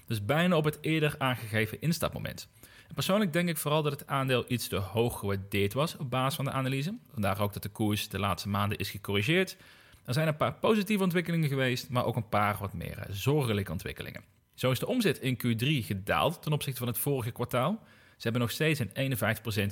Dus 0.09 0.25
bijna 0.25 0.57
op 0.57 0.65
het 0.65 0.79
eerder 0.81 1.15
aangegeven 1.19 1.81
instapmoment. 1.81 2.49
persoonlijk 2.95 3.33
denk 3.33 3.49
ik 3.49 3.57
vooral 3.57 3.83
dat 3.83 3.93
het 3.93 4.07
aandeel 4.07 4.45
iets 4.49 4.69
te 4.69 4.77
hoog 4.77 5.19
gewaardeerd 5.19 5.73
was 5.73 5.97
op 5.97 6.11
basis 6.11 6.35
van 6.35 6.45
de 6.45 6.51
analyse. 6.51 6.95
Vandaar 7.13 7.41
ook 7.41 7.53
dat 7.53 7.63
de 7.63 7.69
koers 7.69 8.09
de 8.09 8.19
laatste 8.19 8.49
maanden 8.49 8.79
is 8.79 8.91
gecorrigeerd. 8.91 9.57
Er 10.05 10.15
zijn 10.15 10.29
een 10.29 10.37
paar 10.37 10.55
positieve 10.55 11.03
ontwikkelingen 11.03 11.49
geweest, 11.49 11.91
maar 11.91 12.05
ook 12.05 12.17
een 12.17 12.29
paar 12.29 12.57
wat 12.61 12.73
meer 12.73 13.07
zorgelijke 13.11 13.73
ontwikkelingen. 13.73 14.23
Zo 14.55 14.71
is 14.71 14.79
de 14.79 14.87
omzet 14.87 15.19
in 15.19 15.37
Q3 15.37 15.87
gedaald 15.87 16.43
ten 16.43 16.53
opzichte 16.53 16.79
van 16.79 16.89
het 16.89 16.99
vorige 16.99 17.31
kwartaal. 17.31 17.83
Ze 18.17 18.23
hebben 18.23 18.41
nog 18.41 18.51
steeds 18.51 18.81
een 18.81 19.17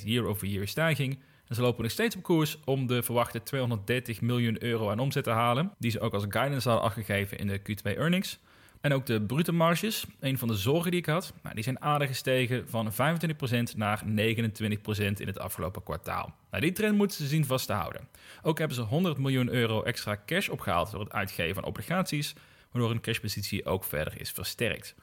51% 0.00 0.02
year-over-year 0.04 0.68
stijging. 0.68 1.18
En 1.46 1.54
ze 1.54 1.62
lopen 1.62 1.82
nog 1.82 1.92
steeds 1.92 2.16
op 2.16 2.22
koers 2.22 2.58
om 2.64 2.87
de 2.87 3.02
verwachte 3.02 3.42
230 3.42 4.20
miljoen 4.20 4.62
euro 4.62 4.90
aan 4.90 4.98
omzet 4.98 5.24
te 5.24 5.30
halen, 5.30 5.72
die 5.78 5.90
ze 5.90 6.00
ook 6.00 6.14
als 6.14 6.24
guidance 6.28 6.68
hadden 6.68 6.87
afgegeven 6.87 7.38
in 7.38 7.46
de 7.46 7.58
Q2 7.58 7.82
earnings. 7.82 8.38
En 8.87 8.92
ook 8.92 9.07
de 9.07 9.22
brute 9.22 9.53
marges, 9.53 10.05
een 10.20 10.38
van 10.38 10.49
de 10.49 10.55
zorgen 10.55 10.90
die 10.90 11.01
ik 11.01 11.07
had, 11.07 11.33
nou, 11.42 11.55
die 11.55 11.64
zijn 11.64 11.83
aardig 11.83 12.09
gestegen 12.09 12.68
van 12.68 12.92
25% 12.92 12.96
naar 13.77 14.03
29% 14.05 14.09
in 14.96 15.27
het 15.27 15.38
afgelopen 15.38 15.83
kwartaal. 15.83 16.35
Nou, 16.51 16.62
die 16.62 16.72
trend 16.72 16.96
moeten 16.96 17.16
ze 17.16 17.27
zien 17.27 17.44
vast 17.44 17.66
te 17.66 17.72
houden. 17.72 18.09
Ook 18.42 18.59
hebben 18.59 18.77
ze 18.77 18.83
100 18.83 19.18
miljoen 19.18 19.49
euro 19.49 19.83
extra 19.83 20.22
cash 20.27 20.49
opgehaald 20.49 20.90
door 20.90 21.01
het 21.01 21.12
uitgeven 21.12 21.55
van 21.55 21.64
obligaties, 21.64 22.35
waardoor 22.70 22.90
hun 22.90 23.01
cashpositie 23.01 23.64
ook 23.64 23.85
verder 23.85 24.20
is 24.20 24.31
versterkt. 24.31 24.94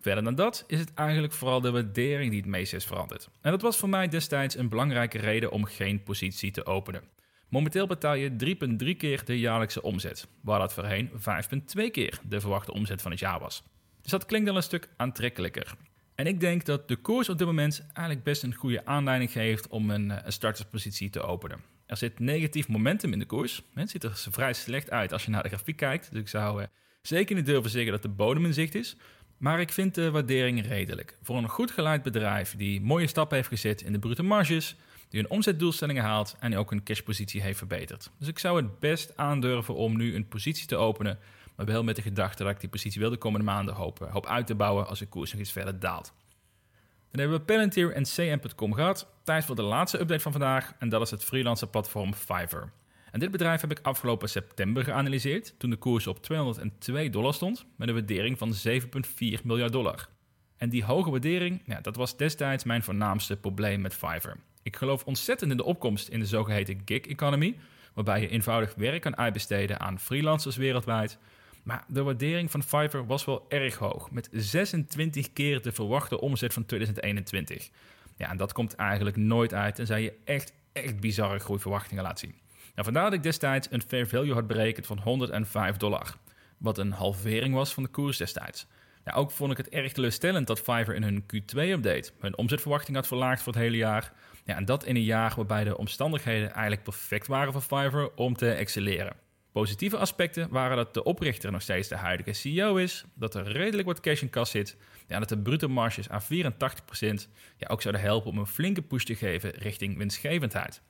Verder 0.00 0.24
dan 0.24 0.34
dat 0.34 0.64
is 0.66 0.78
het 0.78 0.94
eigenlijk 0.94 1.32
vooral 1.32 1.60
de 1.60 1.70
waardering 1.70 2.30
die 2.30 2.40
het 2.40 2.50
meest 2.50 2.72
is 2.72 2.84
veranderd. 2.84 3.28
En 3.40 3.50
dat 3.50 3.62
was 3.62 3.76
voor 3.76 3.88
mij 3.88 4.08
destijds 4.08 4.56
een 4.56 4.68
belangrijke 4.68 5.18
reden 5.18 5.50
om 5.50 5.64
geen 5.64 6.02
positie 6.02 6.50
te 6.50 6.66
openen. 6.66 7.02
Momenteel 7.48 7.86
betaal 7.86 8.14
je 8.14 8.56
3,3 8.84 8.96
keer 8.96 9.24
de 9.24 9.38
jaarlijkse 9.38 9.82
omzet, 9.82 10.28
waar 10.40 10.58
dat 10.58 10.72
voorheen 10.72 11.10
5,2 11.10 11.90
keer 11.90 12.20
de 12.28 12.40
verwachte 12.40 12.72
omzet 12.72 13.02
van 13.02 13.10
het 13.10 13.20
jaar 13.20 13.40
was. 13.40 13.62
Dus 14.02 14.10
dat 14.10 14.26
klinkt 14.26 14.46
dan 14.46 14.56
een 14.56 14.62
stuk 14.62 14.88
aantrekkelijker. 14.96 15.74
En 16.14 16.26
ik 16.26 16.40
denk 16.40 16.64
dat 16.64 16.88
de 16.88 16.96
koers 16.96 17.28
op 17.28 17.38
dit 17.38 17.46
moment 17.46 17.86
eigenlijk 17.92 18.22
best 18.24 18.42
een 18.42 18.54
goede 18.54 18.84
aanleiding 18.84 19.30
geeft 19.30 19.68
om 19.68 19.90
een, 19.90 20.10
eh, 20.10 20.30
starterspositie 20.30 21.10
te 21.10 21.20
openen. 21.20 21.60
Er 21.86 21.96
zit 21.96 22.18
negatief 22.18 22.68
momentum 22.68 23.12
in 23.12 23.18
de 23.18 23.26
koers. 23.26 23.62
Het 23.74 23.90
ziet 23.90 24.04
er 24.04 24.26
vrij 24.30 24.52
slecht 24.52 24.90
uit 24.90 25.12
als 25.12 25.24
je 25.24 25.30
naar 25.30 25.42
de 25.42 25.48
grafiek 25.48 25.76
kijkt. 25.76 26.10
Dus 26.10 26.20
ik 26.20 26.28
zou 26.28 26.62
eh, 26.62 26.68
zeker 27.02 27.36
niet 27.36 27.46
durven 27.46 27.70
zeggen 27.70 27.92
dat 27.92 28.02
de 28.02 28.08
bodem 28.08 28.44
in 28.44 28.54
zicht 28.54 28.74
is. 28.74 28.96
Maar 29.36 29.60
ik 29.60 29.72
vind 29.72 29.94
de 29.94 30.10
waardering 30.10 30.66
redelijk. 30.66 31.18
Voor 31.22 31.36
een 31.36 31.48
goed 31.48 31.70
geleid 31.70 32.02
bedrijf 32.02 32.56
die 32.56 32.80
mooie 32.80 33.06
stappen 33.06 33.36
heeft 33.36 33.48
gezet 33.48 33.82
in 33.82 33.92
de 33.92 33.98
brute 33.98 34.22
marges, 34.22 34.76
die 35.08 35.20
hun 35.20 35.30
omzetdoelstellingen 35.30 36.02
haalt 36.02 36.36
en 36.38 36.56
ook 36.56 36.70
hun 36.70 36.82
cashpositie 36.82 37.42
heeft 37.42 37.58
verbeterd. 37.58 38.10
Dus 38.18 38.28
ik 38.28 38.38
zou 38.38 38.56
het 38.56 38.78
best 38.78 39.16
aandurven 39.16 39.74
om 39.74 39.96
nu 39.96 40.14
een 40.14 40.28
positie 40.28 40.66
te 40.66 40.76
openen, 40.76 41.18
maar 41.56 41.66
wel 41.66 41.84
met 41.84 41.96
de 41.96 42.02
gedachte 42.02 42.42
dat 42.42 42.52
ik 42.52 42.60
die 42.60 42.68
positie 42.68 43.00
wel 43.00 43.10
de 43.10 43.16
komende 43.16 43.46
maanden 43.46 43.74
hoop, 43.74 44.02
eh, 44.02 44.12
hoop 44.12 44.26
uit 44.26 44.46
te 44.46 44.54
bouwen 44.54 44.86
als 44.86 44.98
de 44.98 45.06
koers 45.06 45.32
nog 45.32 45.40
iets 45.40 45.52
verder 45.52 45.78
daalt. 45.78 46.12
Dan 47.10 47.20
hebben 47.20 47.38
we 47.38 47.44
Palantir 47.44 47.92
en 47.92 48.02
CM.com 48.02 48.72
gehad. 48.72 49.08
Tijd 49.22 49.44
voor 49.44 49.56
de 49.56 49.62
laatste 49.62 50.00
update 50.00 50.20
van 50.20 50.32
vandaag 50.32 50.72
en 50.78 50.88
dat 50.88 51.02
is 51.02 51.10
het 51.10 51.24
freelancer 51.24 51.68
platform 51.68 52.14
Fiverr. 52.14 52.72
En 53.10 53.20
dit 53.20 53.30
bedrijf 53.30 53.60
heb 53.60 53.70
ik 53.70 53.78
afgelopen 53.82 54.28
september 54.28 54.84
geanalyseerd, 54.84 55.54
toen 55.58 55.70
de 55.70 55.76
koers 55.76 56.06
op 56.06 56.22
202 56.22 57.10
dollar 57.10 57.34
stond, 57.34 57.66
met 57.76 57.88
een 57.88 57.94
waardering 57.94 58.38
van 58.38 58.54
7,4 58.54 59.44
miljard 59.44 59.72
dollar. 59.72 60.08
En 60.56 60.68
die 60.68 60.84
hoge 60.84 61.10
waardering, 61.10 61.62
ja, 61.66 61.80
dat 61.80 61.96
was 61.96 62.16
destijds 62.16 62.64
mijn 62.64 62.82
voornaamste 62.82 63.36
probleem 63.36 63.80
met 63.80 63.94
Fiverr. 63.94 64.36
Ik 64.66 64.76
geloof 64.76 65.04
ontzettend 65.04 65.50
in 65.50 65.56
de 65.56 65.64
opkomst 65.64 66.08
in 66.08 66.18
de 66.18 66.26
zogeheten 66.26 66.82
gig 66.84 67.00
economy, 67.00 67.56
waarbij 67.94 68.20
je 68.20 68.28
eenvoudig 68.28 68.74
werk 68.74 69.02
kan 69.02 69.16
uitbesteden 69.16 69.80
aan 69.80 70.00
freelancers 70.00 70.56
wereldwijd. 70.56 71.18
Maar 71.62 71.84
de 71.88 72.02
waardering 72.02 72.50
van 72.50 72.62
Fiverr 72.62 73.06
was 73.06 73.24
wel 73.24 73.46
erg 73.48 73.76
hoog, 73.76 74.10
met 74.10 74.28
26 74.32 75.32
keer 75.32 75.62
de 75.62 75.72
verwachte 75.72 76.20
omzet 76.20 76.52
van 76.52 76.66
2021. 76.66 77.68
Ja, 78.16 78.30
en 78.30 78.36
dat 78.36 78.52
komt 78.52 78.74
eigenlijk 78.74 79.16
nooit 79.16 79.54
uit 79.54 79.74
tenzij 79.74 80.02
je 80.02 80.12
echt, 80.24 80.52
echt 80.72 81.00
bizarre 81.00 81.38
groeiverwachtingen 81.38 82.02
laat 82.02 82.18
zien. 82.18 82.34
Nou, 82.74 82.84
vandaar 82.84 83.04
dat 83.04 83.12
ik 83.12 83.22
destijds 83.22 83.68
een 83.70 83.82
fair 83.82 84.08
value 84.08 84.34
had 84.34 84.46
berekend 84.46 84.86
van 84.86 84.98
105 84.98 85.76
dollar, 85.76 86.16
wat 86.58 86.78
een 86.78 86.92
halvering 86.92 87.54
was 87.54 87.74
van 87.74 87.82
de 87.82 87.88
koers 87.88 88.16
destijds. 88.16 88.66
Ja, 89.04 89.12
ook 89.12 89.30
vond 89.30 89.50
ik 89.50 89.56
het 89.56 89.68
erg 89.68 89.92
teleurstellend 89.92 90.46
dat 90.46 90.58
Fiverr 90.58 90.94
in 90.94 91.02
hun 91.02 91.22
Q2-update 91.22 92.10
hun 92.18 92.36
omzetverwachting 92.36 92.96
had 92.96 93.06
verlaagd 93.06 93.42
voor 93.42 93.52
het 93.52 93.62
hele 93.62 93.76
jaar. 93.76 94.12
Ja, 94.46 94.56
en 94.56 94.64
dat 94.64 94.84
in 94.84 94.96
een 94.96 95.02
jaar 95.02 95.32
waarbij 95.36 95.64
de 95.64 95.76
omstandigheden 95.76 96.52
eigenlijk 96.52 96.82
perfect 96.82 97.26
waren 97.26 97.52
voor 97.52 97.62
Fiverr 97.62 98.10
om 98.14 98.36
te 98.36 98.50
excelleren. 98.50 99.16
Positieve 99.52 99.96
aspecten 99.96 100.48
waren 100.50 100.76
dat 100.76 100.94
de 100.94 101.04
oprichter 101.04 101.52
nog 101.52 101.62
steeds 101.62 101.88
de 101.88 101.96
huidige 101.96 102.32
CEO 102.32 102.76
is, 102.76 103.04
dat 103.14 103.34
er 103.34 103.52
redelijk 103.52 103.88
wat 103.88 104.00
cash 104.00 104.22
in 104.22 104.30
kas 104.30 104.50
zit, 104.50 104.76
ja, 105.06 105.18
dat 105.18 105.28
de 105.28 105.38
bruto 105.38 105.68
marges 105.68 106.08
aan 106.08 106.22
84% 106.22 106.26
ja, 107.56 107.68
ook 107.68 107.82
zouden 107.82 108.02
helpen 108.02 108.30
om 108.30 108.38
een 108.38 108.46
flinke 108.46 108.82
push 108.82 109.04
te 109.04 109.14
geven 109.14 109.50
richting 109.50 109.96
winstgevendheid. 109.96 110.82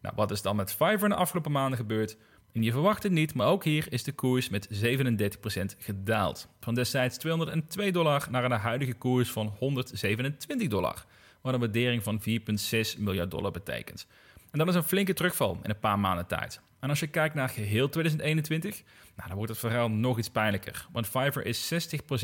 Nou, 0.00 0.14
wat 0.16 0.30
is 0.30 0.42
dan 0.42 0.56
met 0.56 0.70
Fiverr 0.70 1.08
de 1.08 1.14
afgelopen 1.14 1.52
maanden 1.52 1.78
gebeurd? 1.78 2.16
Je 2.52 2.72
verwacht 2.72 3.02
het 3.02 3.12
niet, 3.12 3.34
maar 3.34 3.46
ook 3.46 3.64
hier 3.64 3.86
is 3.92 4.02
de 4.02 4.12
koers 4.12 4.48
met 4.48 4.68
37% 4.68 5.76
gedaald. 5.78 6.48
Van 6.60 6.74
destijds 6.74 7.18
202 7.18 7.92
dollar 7.92 8.26
naar 8.30 8.44
een 8.44 8.52
huidige 8.52 8.94
koers 8.94 9.30
van 9.30 9.54
127 9.58 10.68
dollar. 10.68 11.04
Wat 11.42 11.54
een 11.54 11.60
waardering 11.60 12.02
van 12.02 12.20
4,6 12.20 12.98
miljard 12.98 13.30
dollar 13.30 13.50
betekent. 13.50 14.06
En 14.50 14.58
dat 14.58 14.68
is 14.68 14.74
een 14.74 14.82
flinke 14.82 15.12
terugval 15.12 15.58
in 15.62 15.70
een 15.70 15.78
paar 15.78 15.98
maanden 15.98 16.26
tijd. 16.26 16.60
En 16.80 16.88
als 16.88 17.00
je 17.00 17.06
kijkt 17.06 17.34
naar 17.34 17.48
geheel 17.48 17.88
2021, 17.88 18.82
nou, 19.16 19.28
dan 19.28 19.36
wordt 19.36 19.50
het 19.50 19.60
verhaal 19.60 19.90
nog 19.90 20.18
iets 20.18 20.30
pijnlijker. 20.30 20.86
Want 20.92 21.06
Fiverr 21.06 21.46
is 21.46 21.72
60% 21.72 21.76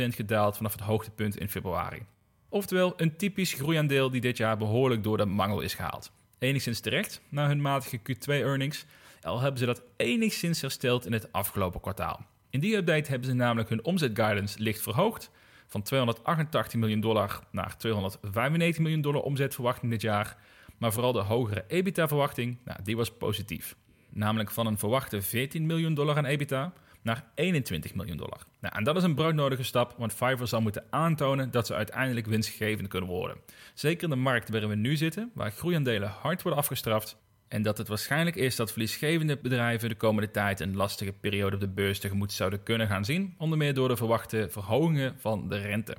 gedaald 0.09 0.57
vanaf 0.57 0.73
het 0.73 0.81
hoogtepunt 0.81 1.37
in 1.37 1.49
februari. 1.49 2.03
Oftewel 2.49 2.93
een 2.97 3.17
typisch 3.17 3.53
groeiaandeel 3.53 4.11
die 4.11 4.21
dit 4.21 4.37
jaar 4.37 4.57
behoorlijk 4.57 5.03
door 5.03 5.17
de 5.17 5.25
mangel 5.25 5.61
is 5.61 5.75
gehaald. 5.75 6.13
Enigszins 6.39 6.81
terecht 6.81 7.21
na 7.29 7.47
hun 7.47 7.61
matige 7.61 7.99
Q2-earnings, 7.99 8.85
al 9.23 9.41
hebben 9.41 9.59
ze 9.59 9.67
dat 9.67 9.83
enigszins 9.97 10.61
hersteld 10.61 11.07
in 11.07 11.13
het 11.13 11.33
afgelopen 11.33 11.81
kwartaal. 11.81 12.27
In 12.51 12.61
die 12.61 12.77
update 12.77 13.11
hebben 13.11 13.29
ze 13.29 13.35
namelijk 13.35 13.69
hun 13.69 13.85
omzetguidance 13.85 14.63
licht 14.63 14.81
verhoogd 14.81 15.31
van 15.69 15.83
288 15.83 16.81
miljoen 16.81 17.01
dollar 17.01 17.41
naar 17.51 17.77
295 17.77 18.83
miljoen 18.83 19.01
dollar 19.01 19.23
omzetverwachting 19.23 19.91
dit 19.91 20.01
jaar. 20.01 20.37
Maar 20.79 20.93
vooral 20.93 21.13
de 21.13 21.19
hogere 21.19 21.65
EBITDA-verwachting, 21.69 22.57
nou, 22.65 22.79
die 22.83 22.97
was 22.97 23.11
positief. 23.11 23.77
Namelijk 24.11 24.51
van 24.51 24.67
een 24.67 24.79
verwachte 24.79 25.23
14 25.23 25.67
miljoen 25.67 25.95
dollar 25.95 26.17
aan 26.17 26.25
EBITDA 26.25 26.73
naar 27.03 27.25
21 27.35 27.95
miljoen 27.95 28.17
dollar. 28.17 28.41
Nou, 28.61 28.75
en 28.77 28.85
dat 28.85 28.97
is 28.97 29.03
een 29.03 29.15
broodnodige 29.15 29.63
stap, 29.63 29.95
want 29.99 30.13
Fiverr 30.13 30.49
zal 30.49 30.61
moeten 30.61 30.85
aantonen 30.91 31.51
dat 31.51 31.67
ze 31.67 31.75
uiteindelijk 31.75 32.27
winstgevend 32.27 32.89
kunnen 32.89 33.09
worden. 33.11 33.37
Zeker 33.75 34.03
in 34.03 34.11
de 34.11 34.17
markt 34.17 34.49
waarin 34.49 34.69
we 34.69 34.75
nu 34.75 34.97
zitten, 34.97 35.31
waar 35.35 35.51
groeiaandelen 35.51 36.09
hard 36.09 36.43
worden 36.43 36.61
afgestraft, 36.61 37.17
en 37.49 37.63
dat 37.63 37.79
het 37.79 37.89
waarschijnlijk 37.89 38.37
is 38.37 38.57
dat 38.57 38.71
verliesgevende 38.71 39.39
bedrijven 39.43 39.89
de 39.89 39.95
komende 39.95 40.31
tijd 40.31 40.61
een 40.61 40.77
lastige 40.77 41.13
periode 41.13 41.55
op 41.55 41.61
de 41.61 41.69
beurs 41.69 41.99
tegemoet 41.99 42.33
zouden 42.33 42.63
kunnen 42.63 42.87
gaan 42.87 43.05
zien, 43.05 43.35
onder 43.39 43.59
meer 43.59 43.75
door 43.75 43.89
de 43.89 43.97
verwachte 43.97 44.47
verhogingen 44.51 45.15
van 45.19 45.49
de 45.49 45.59
rente. 45.59 45.97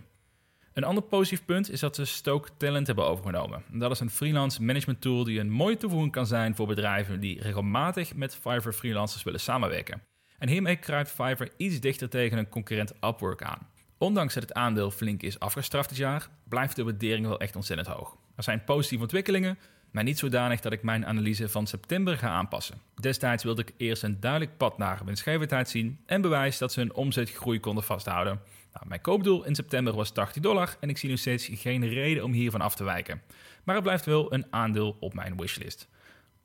Een 0.74 0.84
ander 0.84 1.04
positief 1.04 1.46
punt 1.46 1.72
is 1.72 1.80
dat 1.80 1.96
ze 1.96 2.06
Stoke 2.06 2.50
Talent 2.58 2.88
hebben 2.88 3.06
overgenomen. 3.06 3.64
Dat 3.72 3.92
is 3.92 4.00
een 4.00 4.10
freelance 4.10 4.64
management 4.64 5.02
tool 5.02 5.24
die 5.24 5.40
een 5.40 5.50
mooie 5.50 5.78
toevoeging 5.78 6.12
kan 6.12 6.26
zijn 6.26 6.56
voor 6.56 6.68
bedrijven 6.68 7.20
die 7.20 7.42
regelmatig 7.42 8.16
met 8.16 8.36
Fiverr 8.36 8.74
freelancers 8.74 9.24
willen 9.24 9.40
samenwerken. 9.40 10.02
En 10.38 10.50
hiermee 10.50 10.76
kruipt 10.76 11.10
Fiverr 11.10 11.52
iets 11.58 11.80
dichter 11.80 12.10
tegen 12.10 12.38
een 12.38 12.50
concurrent 12.50 12.94
Upwork 13.02 13.44
aan. 13.44 13.68
Ondanks 13.98 14.34
dat 14.34 14.44
het 14.44 14.54
aandeel 14.54 14.92
flink 14.92 15.22
is 15.22 15.40
afgestraft 15.40 15.90
dit 15.90 15.98
jaar, 15.98 16.30
blijft 16.50 16.76
de 16.76 16.84
waardering 16.84 17.28
wel 17.28 17.40
echt 17.40 17.56
ontzettend 17.56 17.88
hoog. 17.88 18.18
Er 18.36 18.44
zijn 18.44 18.64
positieve 18.64 19.04
ontwikkelingen, 19.04 19.58
maar 19.92 20.04
niet 20.04 20.20
zodanig 20.20 20.60
dat 20.60 20.72
ik 20.72 20.84
mijn 20.84 21.06
analyse 21.06 21.50
van 21.50 21.68
september 21.68 22.18
ga 22.18 22.30
aanpassen. 22.30 22.82
Destijds 22.96 23.44
wilde 23.44 23.62
ik 23.62 23.74
eerst 23.78 24.04
een 24.04 24.20
duidelijk 24.20 24.58
pad 24.58 24.78
naar 24.78 25.02
winstgevendheid 25.06 25.70
zien 25.70 26.00
en 26.06 26.22
bewijs 26.22 26.58
dat 26.58 26.74
ze 26.74 26.80
hun 26.80 26.94
omzetgroei 26.94 27.60
konden 27.60 27.84
vasthouden. 27.84 28.40
Nou, 28.74 28.88
mijn 28.88 29.02
koopdoel 29.02 29.46
in 29.46 29.56
september 29.56 29.94
was 29.94 30.12
80 30.12 30.42
dollar 30.42 30.78
en 30.80 30.90
ik 30.90 30.98
zie 30.98 31.10
nog 31.10 31.20
steeds 31.20 31.50
geen 31.52 31.88
reden 31.88 32.24
om 32.24 32.32
hiervan 32.32 32.62
af 32.62 32.76
te 32.76 32.84
wijken. 32.84 33.22
Maar 33.64 33.76
het 33.76 33.84
blijft 33.84 34.06
wel 34.06 34.34
een 34.34 34.46
aandeel 34.50 34.98
op 35.00 35.14
mijn 35.14 35.38
wishlist. 35.38 35.88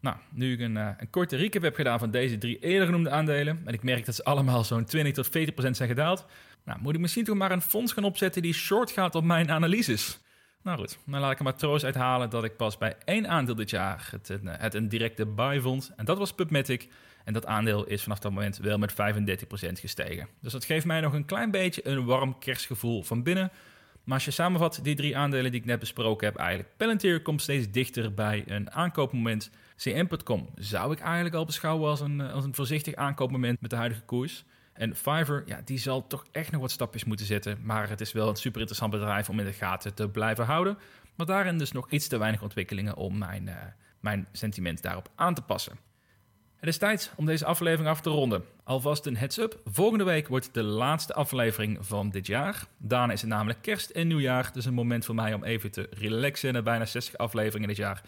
Nou, 0.00 0.16
nu 0.30 0.52
ik 0.52 0.61
een, 0.61 0.76
uh, 0.76 0.88
een, 0.96 1.11
korte 1.11 1.37
recap 1.37 1.62
heb 1.62 1.74
gedaan 1.74 1.98
van 1.98 2.11
deze 2.11 2.38
drie 2.38 2.59
eerder 2.59 2.87
genoemde 2.87 3.11
aandelen, 3.11 3.62
en 3.64 3.74
ik 3.74 3.83
merk 3.83 4.07
dat 4.07 4.14
ze 4.14 4.24
allemaal 4.24 4.64
zo'n 4.64 4.85
20 4.85 5.12
tot 5.12 5.28
40 5.28 5.54
procent 5.54 5.76
zijn 5.76 5.88
gedaald, 5.88 6.26
nou, 6.64 6.78
moet 6.80 6.94
ik 6.94 7.00
misschien 7.00 7.24
toch 7.24 7.37
maar 7.37 7.52
een 7.52 7.61
fonds 7.61 7.92
gaan 7.92 8.04
opzetten 8.04 8.42
die 8.42 8.54
short 8.54 8.90
gaat 8.90 9.14
op 9.14 9.24
mijn 9.24 9.50
analyses. 9.50 10.18
Nou 10.64 10.79
goed, 10.79 10.98
dan 11.07 11.20
laat 11.20 11.33
ik 11.33 11.38
er 11.38 11.44
maar 11.44 11.57
troost 11.57 11.85
uithalen 11.85 12.31
dat 12.31 12.44
ik 12.44 12.57
pas 12.57 12.79
bij 12.79 12.96
één 13.05 13.29
aandeel 13.29 13.55
dit 13.55 13.70
jaar 13.70 14.09
het, 14.11 14.38
het 14.46 14.74
een 14.74 14.88
directe 14.88 15.27
buy 15.27 15.61
vond. 15.61 15.92
En 15.96 16.05
dat 16.05 16.18
was 16.18 16.33
PubMatic. 16.33 16.88
En 17.24 17.33
dat 17.33 17.46
aandeel 17.46 17.85
is 17.85 18.03
vanaf 18.03 18.18
dat 18.18 18.33
moment 18.33 18.57
wel 18.57 18.79
met 18.79 18.92
35% 18.92 18.94
gestegen. 19.72 20.29
Dus 20.40 20.53
dat 20.53 20.64
geeft 20.64 20.87
mij 20.87 21.00
nog 21.00 21.12
een 21.12 21.24
klein 21.24 21.50
beetje 21.50 21.88
een 21.88 22.05
warm 22.05 22.38
kerstgevoel 22.38 23.03
van 23.03 23.22
binnen. 23.22 23.50
Maar 24.05 24.14
als 24.14 24.24
je 24.24 24.31
samenvat 24.31 24.81
die 24.83 24.94
drie 24.94 25.16
aandelen 25.16 25.50
die 25.50 25.61
ik 25.61 25.66
net 25.66 25.79
besproken 25.79 26.27
heb, 26.27 26.37
eigenlijk 26.37 26.68
Palantir 26.77 27.22
komt 27.22 27.42
steeds 27.42 27.70
dichter 27.70 28.14
bij 28.14 28.44
een 28.46 28.70
aankoopmoment. 28.70 29.50
CM.com 29.77 30.48
zou 30.55 30.92
ik 30.92 31.00
eigenlijk 31.00 31.35
al 31.35 31.44
beschouwen 31.44 31.90
als 31.90 32.00
een, 32.00 32.20
als 32.20 32.44
een 32.44 32.55
voorzichtig 32.55 32.94
aankoopmoment 32.94 33.61
met 33.61 33.70
de 33.70 33.77
huidige 33.77 34.03
koers. 34.03 34.44
En 34.74 34.96
Fiverr, 34.96 35.42
ja, 35.46 35.60
die 35.64 35.78
zal 35.78 36.06
toch 36.06 36.24
echt 36.32 36.52
nog 36.52 36.60
wat 36.60 36.70
stapjes 36.70 37.04
moeten 37.04 37.26
zetten. 37.26 37.58
Maar 37.62 37.88
het 37.88 38.00
is 38.00 38.12
wel 38.12 38.28
een 38.28 38.37
super 38.37 38.60
interessant 38.60 38.92
bedrijf 38.92 39.28
om 39.28 39.38
in 39.38 39.44
de 39.44 39.52
gaten 39.52 39.94
te 39.94 40.08
blijven 40.08 40.44
houden. 40.44 40.78
Maar 41.14 41.26
daarin 41.26 41.58
dus 41.58 41.72
nog 41.72 41.90
iets 41.90 42.08
te 42.08 42.18
weinig 42.18 42.42
ontwikkelingen 42.42 42.96
om 42.96 43.18
mijn, 43.18 43.46
uh, 43.46 43.54
mijn 44.00 44.28
sentiment 44.32 44.82
daarop 44.82 45.08
aan 45.14 45.34
te 45.34 45.42
passen. 45.42 45.78
Het 46.56 46.72
is 46.72 46.78
tijd 46.78 47.12
om 47.16 47.26
deze 47.26 47.44
aflevering 47.44 47.88
af 47.88 48.00
te 48.00 48.10
ronden. 48.10 48.44
Alvast 48.64 49.06
een 49.06 49.16
heads-up. 49.16 49.60
Volgende 49.64 50.04
week 50.04 50.28
wordt 50.28 50.54
de 50.54 50.62
laatste 50.62 51.14
aflevering 51.14 51.78
van 51.80 52.10
dit 52.10 52.26
jaar. 52.26 52.66
Daarna 52.76 53.12
is 53.12 53.20
het 53.20 53.30
namelijk 53.30 53.62
kerst 53.62 53.90
en 53.90 54.06
nieuwjaar. 54.06 54.50
Dus 54.52 54.64
een 54.64 54.74
moment 54.74 55.04
voor 55.04 55.14
mij 55.14 55.34
om 55.34 55.44
even 55.44 55.70
te 55.70 55.88
relaxen 55.90 56.52
na 56.52 56.62
bijna 56.62 56.84
60 56.84 57.16
afleveringen 57.16 57.68
dit 57.68 57.76
jaar. 57.76 58.02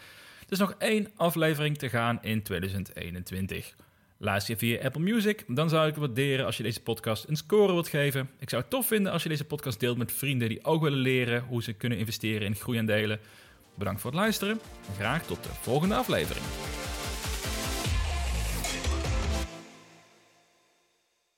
Er 0.46 0.52
is 0.52 0.59
nog 0.59 0.74
één 0.79 1.09
aflevering 1.16 1.79
te 1.79 1.88
gaan 1.88 2.18
in 2.22 2.42
2021. 2.42 3.74
Luister 4.18 4.55
je 4.55 4.59
via 4.59 4.85
Apple 4.85 5.02
Music, 5.02 5.44
dan 5.46 5.68
zou 5.68 5.88
ik 5.88 5.94
het 5.94 6.05
waarderen 6.05 6.46
als 6.46 6.57
je 6.57 6.62
deze 6.62 6.83
podcast 6.83 7.29
een 7.29 7.37
score 7.37 7.72
wilt 7.72 7.88
geven. 7.88 8.31
Ik 8.38 8.50
zou 8.50 8.62
het 8.62 8.70
tof 8.70 8.87
vinden 8.87 9.12
als 9.12 9.22
je 9.22 9.29
deze 9.29 9.44
podcast 9.44 9.81
deelt 9.81 9.98
met 9.98 10.12
vrienden 10.12 10.48
die 10.48 10.64
ook 10.64 10.83
willen 10.83 10.98
leren 10.98 11.42
hoe 11.42 11.62
ze 11.62 11.72
kunnen 11.72 11.98
investeren 11.98 12.46
in 12.46 12.55
groeiaandelen. 12.55 13.20
Bedankt 13.74 14.00
voor 14.00 14.11
het 14.11 14.20
luisteren 14.20 14.61
en 14.88 14.94
graag 14.94 15.26
tot 15.26 15.42
de 15.42 15.48
volgende 15.61 15.94
aflevering. 15.94 16.44